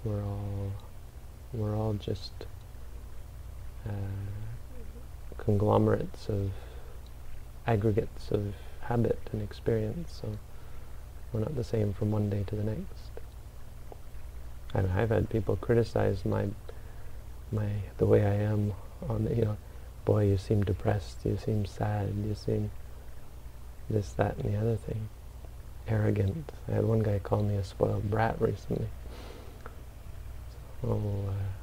[0.06, 0.72] we're all
[1.52, 2.32] we're all just
[3.88, 6.52] uh, conglomerates of
[7.66, 10.20] aggregates of habit and experience.
[10.22, 10.38] So
[11.32, 13.12] we're not the same from one day to the next.
[14.74, 16.48] And I've had people criticize my
[17.52, 18.74] my the way I am
[19.08, 19.58] on the, you know,
[20.06, 22.72] boy, you seem depressed, you seem sad, you seem
[23.90, 25.10] this, that, and the other thing.
[25.88, 26.52] Arrogant.
[26.68, 28.88] I had one guy call me a spoiled brat recently.
[30.82, 31.57] So, oh, uh,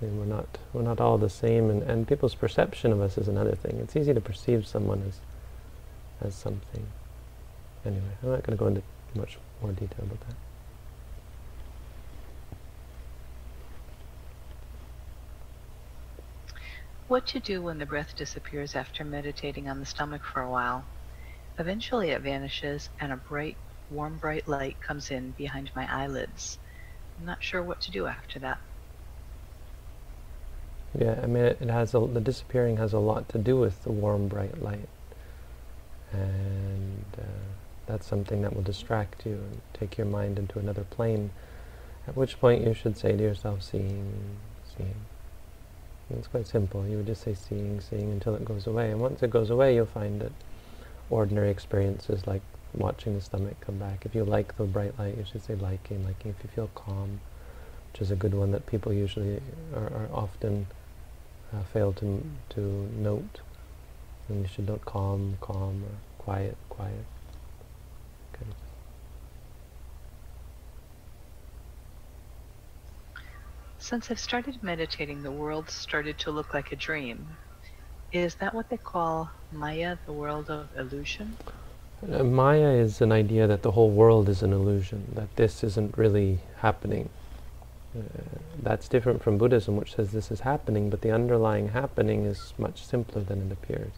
[0.00, 3.54] we're not we're not all the same, and, and people's perception of us is another
[3.54, 3.78] thing.
[3.82, 5.20] It's easy to perceive someone as
[6.20, 6.86] as something.
[7.84, 8.82] Anyway, I'm not going to go into
[9.14, 10.34] much more detail about that.
[17.08, 20.84] What to do when the breath disappears after meditating on the stomach for a while.
[21.58, 23.56] Eventually it vanishes and a bright,
[23.90, 26.58] warm bright light comes in behind my eyelids.
[27.18, 28.58] I'm not sure what to do after that.
[30.96, 33.82] Yeah, I mean, it, it has a, the disappearing has a lot to do with
[33.84, 34.88] the warm, bright light,
[36.12, 37.22] and uh,
[37.86, 41.30] that's something that will distract you and take your mind into another plane.
[42.06, 44.14] At which point you should say to yourself, "Seeing,
[44.76, 44.94] seeing."
[46.08, 46.86] And it's quite simple.
[46.86, 49.74] You would just say "seeing, seeing" until it goes away, and once it goes away,
[49.74, 50.32] you'll find that
[51.10, 52.42] ordinary experiences like
[52.74, 54.06] watching the stomach come back.
[54.06, 56.34] If you like the bright light, you should say liking, liking.
[56.36, 57.20] If you feel calm,
[57.92, 59.40] which is a good one that people usually
[59.74, 60.66] are, are often
[61.52, 63.40] uh, fail to to note.
[64.28, 67.06] And you should note calm, calm, or quiet, quiet.
[73.80, 77.26] Since I've started meditating, the world started to look like a dream.
[78.12, 81.36] Is that what they call Maya, the world of illusion?
[82.02, 85.96] Uh, Maya is an idea that the whole world is an illusion, that this isn't
[85.96, 87.08] really happening.
[87.98, 88.02] Uh,
[88.62, 92.84] that's different from Buddhism, which says this is happening, but the underlying happening is much
[92.84, 93.92] simpler than it appears.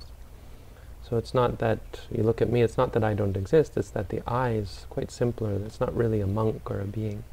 [1.03, 1.80] So it's not that,
[2.11, 4.86] you look at me, it's not that I don't exist, it's that the I is
[4.90, 5.53] quite simpler.
[5.53, 7.24] It's not really a monk or a being.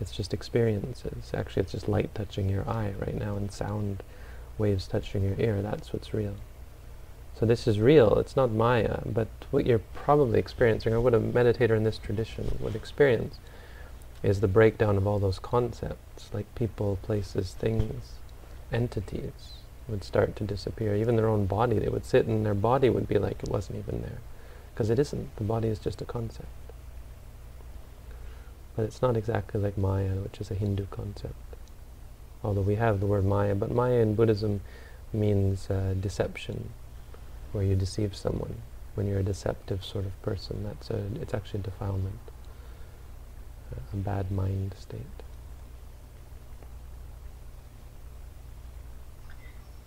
[0.00, 1.32] It's just experiences.
[1.32, 4.02] Actually, it's just light touching your eye right now and sound
[4.58, 5.62] waves touching your ear.
[5.62, 6.34] That's what's real.
[7.38, 8.18] So this is real.
[8.18, 12.58] It's not Maya, but what you're probably experiencing, or what a meditator in this tradition
[12.60, 13.38] would experience,
[14.24, 18.12] is the breakdown of all those concepts, like people, places, things,
[18.72, 20.96] entities would start to disappear.
[20.96, 23.78] Even their own body, they would sit and their body would be like it wasn't
[23.78, 24.18] even there.
[24.72, 25.36] Because it isn't.
[25.36, 26.48] The body is just a concept.
[28.74, 31.34] But it's not exactly like Maya, which is a Hindu concept.
[32.42, 34.62] Although we have the word Maya, but Maya in Buddhism
[35.12, 36.70] means uh, deception,
[37.52, 38.56] where you deceive someone.
[38.94, 42.18] When you're a deceptive sort of person, that's a, it's actually a defilement
[43.92, 45.00] a bad mind state.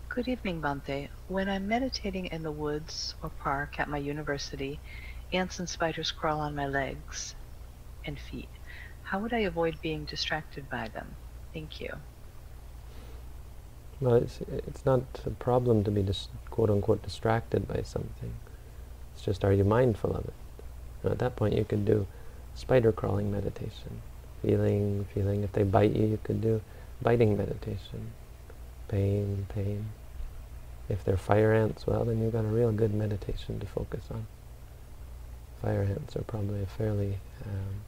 [0.09, 1.09] Good evening, Bhante.
[1.27, 4.79] When I'm meditating in the woods or park at my university,
[5.31, 7.35] ants and spiders crawl on my legs
[8.05, 8.49] and feet.
[9.03, 11.15] How would I avoid being distracted by them?
[11.53, 11.89] Thank you.
[13.99, 18.33] Well, it's, it's not a problem to be dis- quote-unquote distracted by something.
[19.13, 20.33] It's just, are you mindful of it?
[21.03, 22.07] At that point, you could do
[22.57, 24.01] spider crawling meditation.
[24.41, 25.43] Feeling, feeling.
[25.43, 26.61] If they bite you, you could do
[27.01, 28.11] biting meditation.
[28.87, 29.89] Pain, pain.
[30.89, 34.25] If they're fire ants, well, then you've got a real good meditation to focus on.
[35.61, 37.81] Fire ants are probably a fairly um,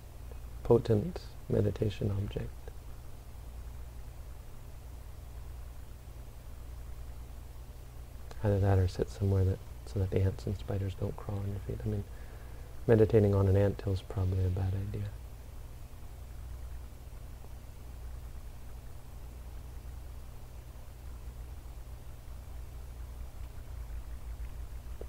[0.63, 2.49] potent meditation object.
[8.43, 11.47] Either that or sit somewhere that so that the ants and spiders don't crawl on
[11.47, 11.79] your feet.
[11.83, 12.03] I mean,
[12.89, 15.07] meditating on an ant hill is probably a bad idea.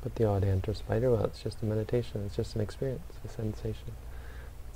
[0.02, 2.22] But the odd ant or spider, well, it's just a meditation.
[2.26, 3.92] It's just an experience, a sensation.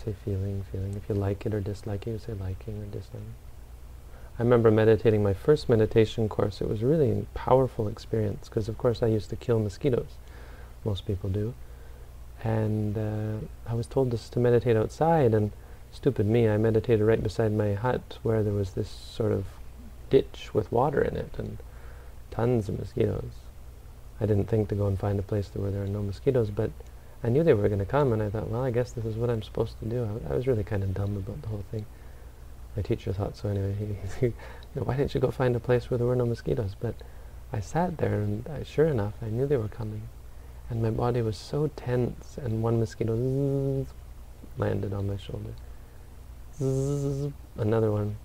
[0.03, 0.95] Say feeling, feeling.
[0.95, 3.35] If you like it or dislike it, you say liking or disliking.
[4.39, 6.61] I remember meditating my first meditation course.
[6.61, 10.17] It was really a powerful experience because, of course, I used to kill mosquitoes.
[10.85, 11.55] Most people do
[12.45, 15.51] and uh, I was told to, meditate outside, and
[15.91, 19.47] stupid me, I meditated right beside my hut where there was this sort of
[20.11, 21.57] ditch with water in it and
[22.31, 23.33] tons of mosquitoes.
[24.21, 26.71] I didn't think to go and find a place where there are no mosquitoes, but
[27.23, 29.17] I knew they were going to come, and I thought, well, I guess this is
[29.17, 30.05] what I'm supposed to do.
[30.29, 31.87] I, I was really kind of dumb about the whole thing.
[32.77, 33.75] My teacher thought so anyway.
[34.21, 34.33] He, he,
[34.75, 36.77] why didn't you go find a place where there were no mosquitoes?
[36.79, 36.97] But
[37.55, 40.03] I sat there, and I, sure enough, I knew they were coming
[40.71, 43.93] and my body was so tense and one mosquito zzz,
[44.57, 45.55] landed on my shoulder.
[46.59, 48.17] Zzz, another one.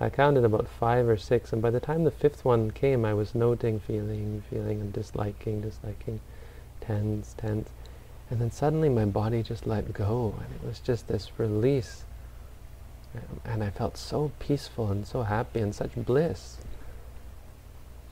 [0.00, 3.14] I counted about five or six and by the time the fifth one came I
[3.14, 6.20] was noting feeling feeling and disliking disliking.
[6.80, 7.70] Tense tense.
[8.30, 12.04] And then suddenly my body just let go and it was just this release.
[13.14, 16.58] Um, and I felt so peaceful and so happy and such bliss.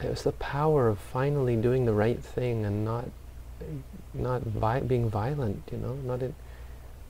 [0.01, 3.07] It was the power of finally doing the right thing and not
[4.15, 6.35] not vi being violent, you know, not in,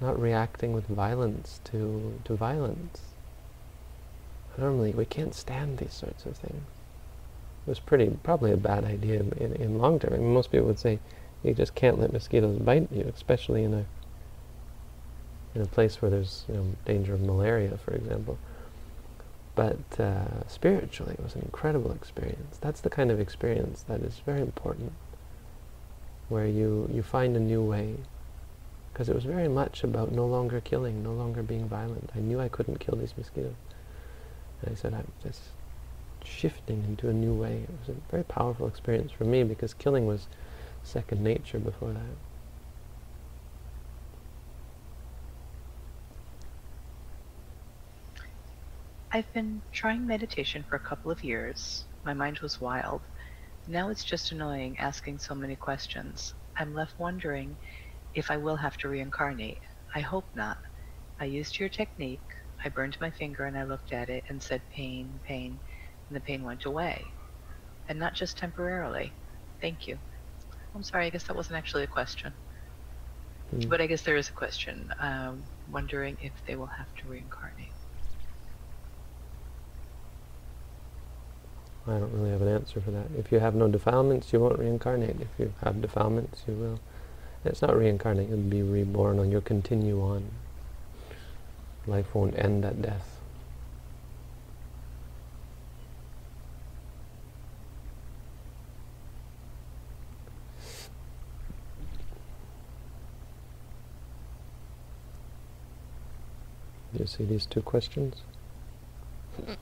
[0.00, 3.00] not reacting with violence to to violence.
[4.59, 6.62] Normally, we can't stand these sorts of things.
[7.66, 10.12] It was pretty probably a bad idea in, in, long term.
[10.12, 10.98] I mean, most people would say
[11.42, 13.84] you just can't let mosquitoes bite you, especially in a
[15.55, 18.38] in a place where there's you know danger of malaria, for example.
[19.55, 22.57] But uh, spiritually, it was an incredible experience.
[22.61, 24.92] That's the kind of experience that is very important
[26.28, 27.96] where you, you find a new way.
[28.92, 32.10] Because it was very much about no longer killing, no longer being violent.
[32.14, 33.54] I knew I couldn't kill these mosquitoes.
[34.60, 35.40] And I said, I'm just
[36.24, 37.62] shifting into a new way.
[37.62, 40.26] It was a very powerful experience for me because killing was
[40.82, 42.16] second nature before that.
[49.14, 51.84] I've been trying meditation for a couple of years.
[52.04, 53.02] My mind was wild.
[53.66, 56.34] Now it's just annoying asking so many questions.
[56.58, 57.56] I'm left wondering
[58.14, 59.60] if I will have to reincarnate.
[59.94, 60.58] I hope not.
[61.20, 62.20] I used your technique.
[62.64, 65.60] I burned my finger and I looked at it and said pain, pain,
[66.08, 67.04] and the pain went away.
[67.88, 69.12] And not just temporarily.
[69.60, 69.98] Thank you.
[70.74, 72.34] I'm sorry, I guess that wasn't actually a question.
[73.50, 73.68] Hmm.
[73.68, 74.90] But I guess there is a question.
[74.98, 77.71] Um, wondering if they will have to reincarnate.
[81.87, 83.07] I don't really have an answer for that.
[83.18, 85.20] If you have no defilements, you won't reincarnate.
[85.20, 86.80] If you have defilements, you will.
[87.45, 90.30] It's not reincarnate, you'll be reborn on, you'll continue on.
[91.89, 93.18] Life won't end at death.
[106.93, 108.16] Do you see these two questions?
[109.41, 109.57] Mm.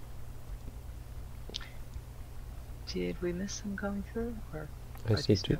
[2.92, 4.68] Did we miss some going through, or
[5.08, 5.58] I see two.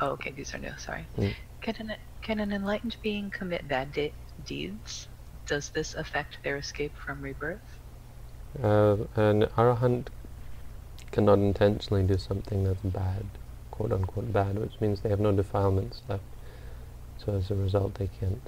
[0.00, 0.72] Oh, okay, these are new.
[0.76, 1.06] Sorry.
[1.16, 1.34] Mm.
[1.62, 4.12] Can an can an enlightened being commit bad de-
[4.44, 5.08] deeds?
[5.46, 7.78] Does this affect their escape from rebirth?
[8.62, 10.08] Uh, an arahant
[11.12, 13.24] cannot intentionally do something that's bad,
[13.70, 16.22] quote unquote bad, which means they have no defilements left.
[17.18, 18.42] So as a result, they can't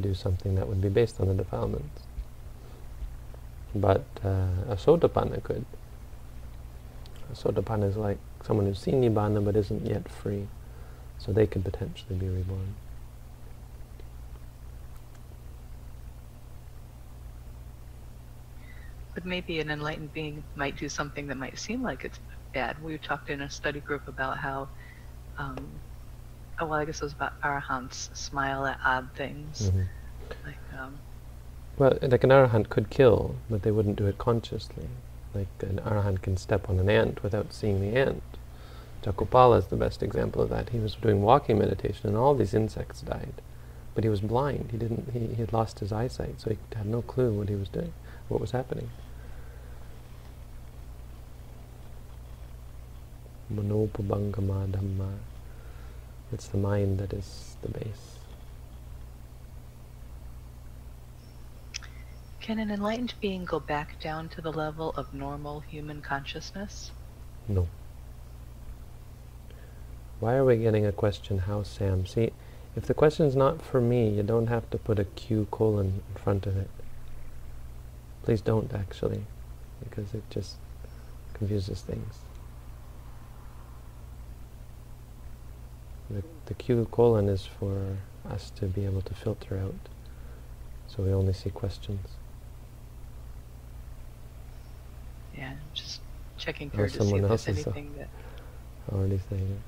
[0.00, 2.02] do something that would be based on the defilements.
[3.74, 5.64] But uh, a sotapanna could.
[7.34, 10.46] Sotapanna is like someone who's seen nibbana but isn't yet free.
[11.18, 12.74] So they could potentially be reborn.
[19.14, 22.18] But maybe an enlightened being might do something that might seem like it's
[22.54, 22.82] bad.
[22.82, 24.68] We talked in a study group about how,
[25.38, 25.80] um,
[26.60, 29.86] oh well, I guess it was about arahants smile at odd things, Mhm.
[30.44, 31.00] like um,
[31.78, 34.88] Well, like an arahant could kill, but they wouldn't do it consciously.
[35.34, 38.22] Like an arahant can step on an ant without seeing the ant.
[39.02, 40.68] Cakkhupala is the best example of that.
[40.68, 43.34] He was doing walking meditation, and all these insects died,
[43.94, 44.68] but he was blind.
[44.70, 45.10] He didn't.
[45.12, 47.92] He, he had lost his eyesight, so he had no clue what he was doing,
[48.28, 48.90] what was happening.
[53.52, 55.14] Manopubbangama Dhamma.
[56.32, 58.21] It's the mind that is the base.
[62.42, 66.90] Can an enlightened being go back down to the level of normal human consciousness?
[67.48, 67.68] No.
[70.18, 72.04] Why are we getting a question, how Sam?
[72.04, 72.32] See,
[72.74, 76.20] if the question's not for me, you don't have to put a Q colon in
[76.20, 76.68] front of it.
[78.24, 79.22] Please don't, actually,
[79.82, 80.56] because it just
[81.34, 82.18] confuses things.
[86.10, 89.88] The, the Q colon is for us to be able to filter out,
[90.88, 92.08] so we only see questions.
[95.36, 96.00] Yeah, just
[96.38, 98.08] checking Or through to see if there's uh, anything that.
[98.90, 99.58] Saying it.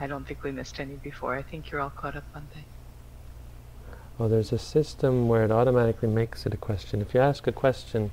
[0.00, 1.34] I don't think we missed any before.
[1.34, 2.66] I think you're all caught up on things.
[4.18, 7.00] Well, there's a system where it automatically makes it a question.
[7.00, 8.12] If you ask a question,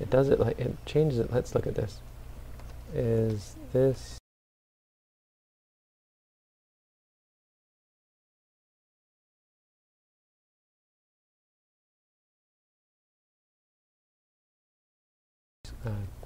[0.00, 1.32] it does it like it changes it.
[1.32, 1.98] Let's look at this.
[2.94, 4.19] Is this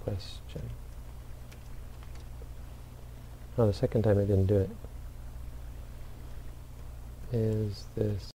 [0.04, 0.62] question?
[3.56, 4.70] Oh, the second time I didn't do it.
[7.32, 8.33] Is this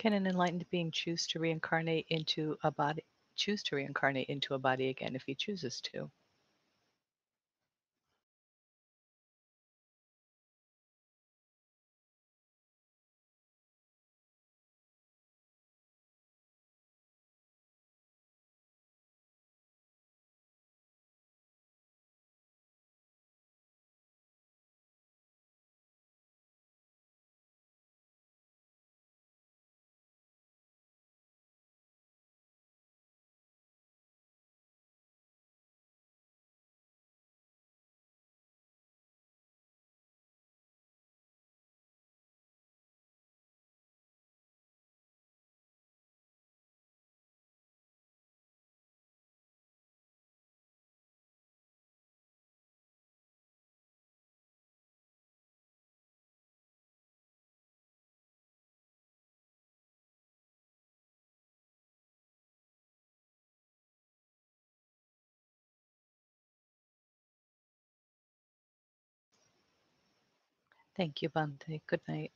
[0.00, 3.04] Can an enlightened being choose to reincarnate into a body?
[3.36, 6.10] Choose to reincarnate into a body again if he chooses to.
[71.00, 71.80] Thank you, Bhante.
[71.88, 72.32] Good night.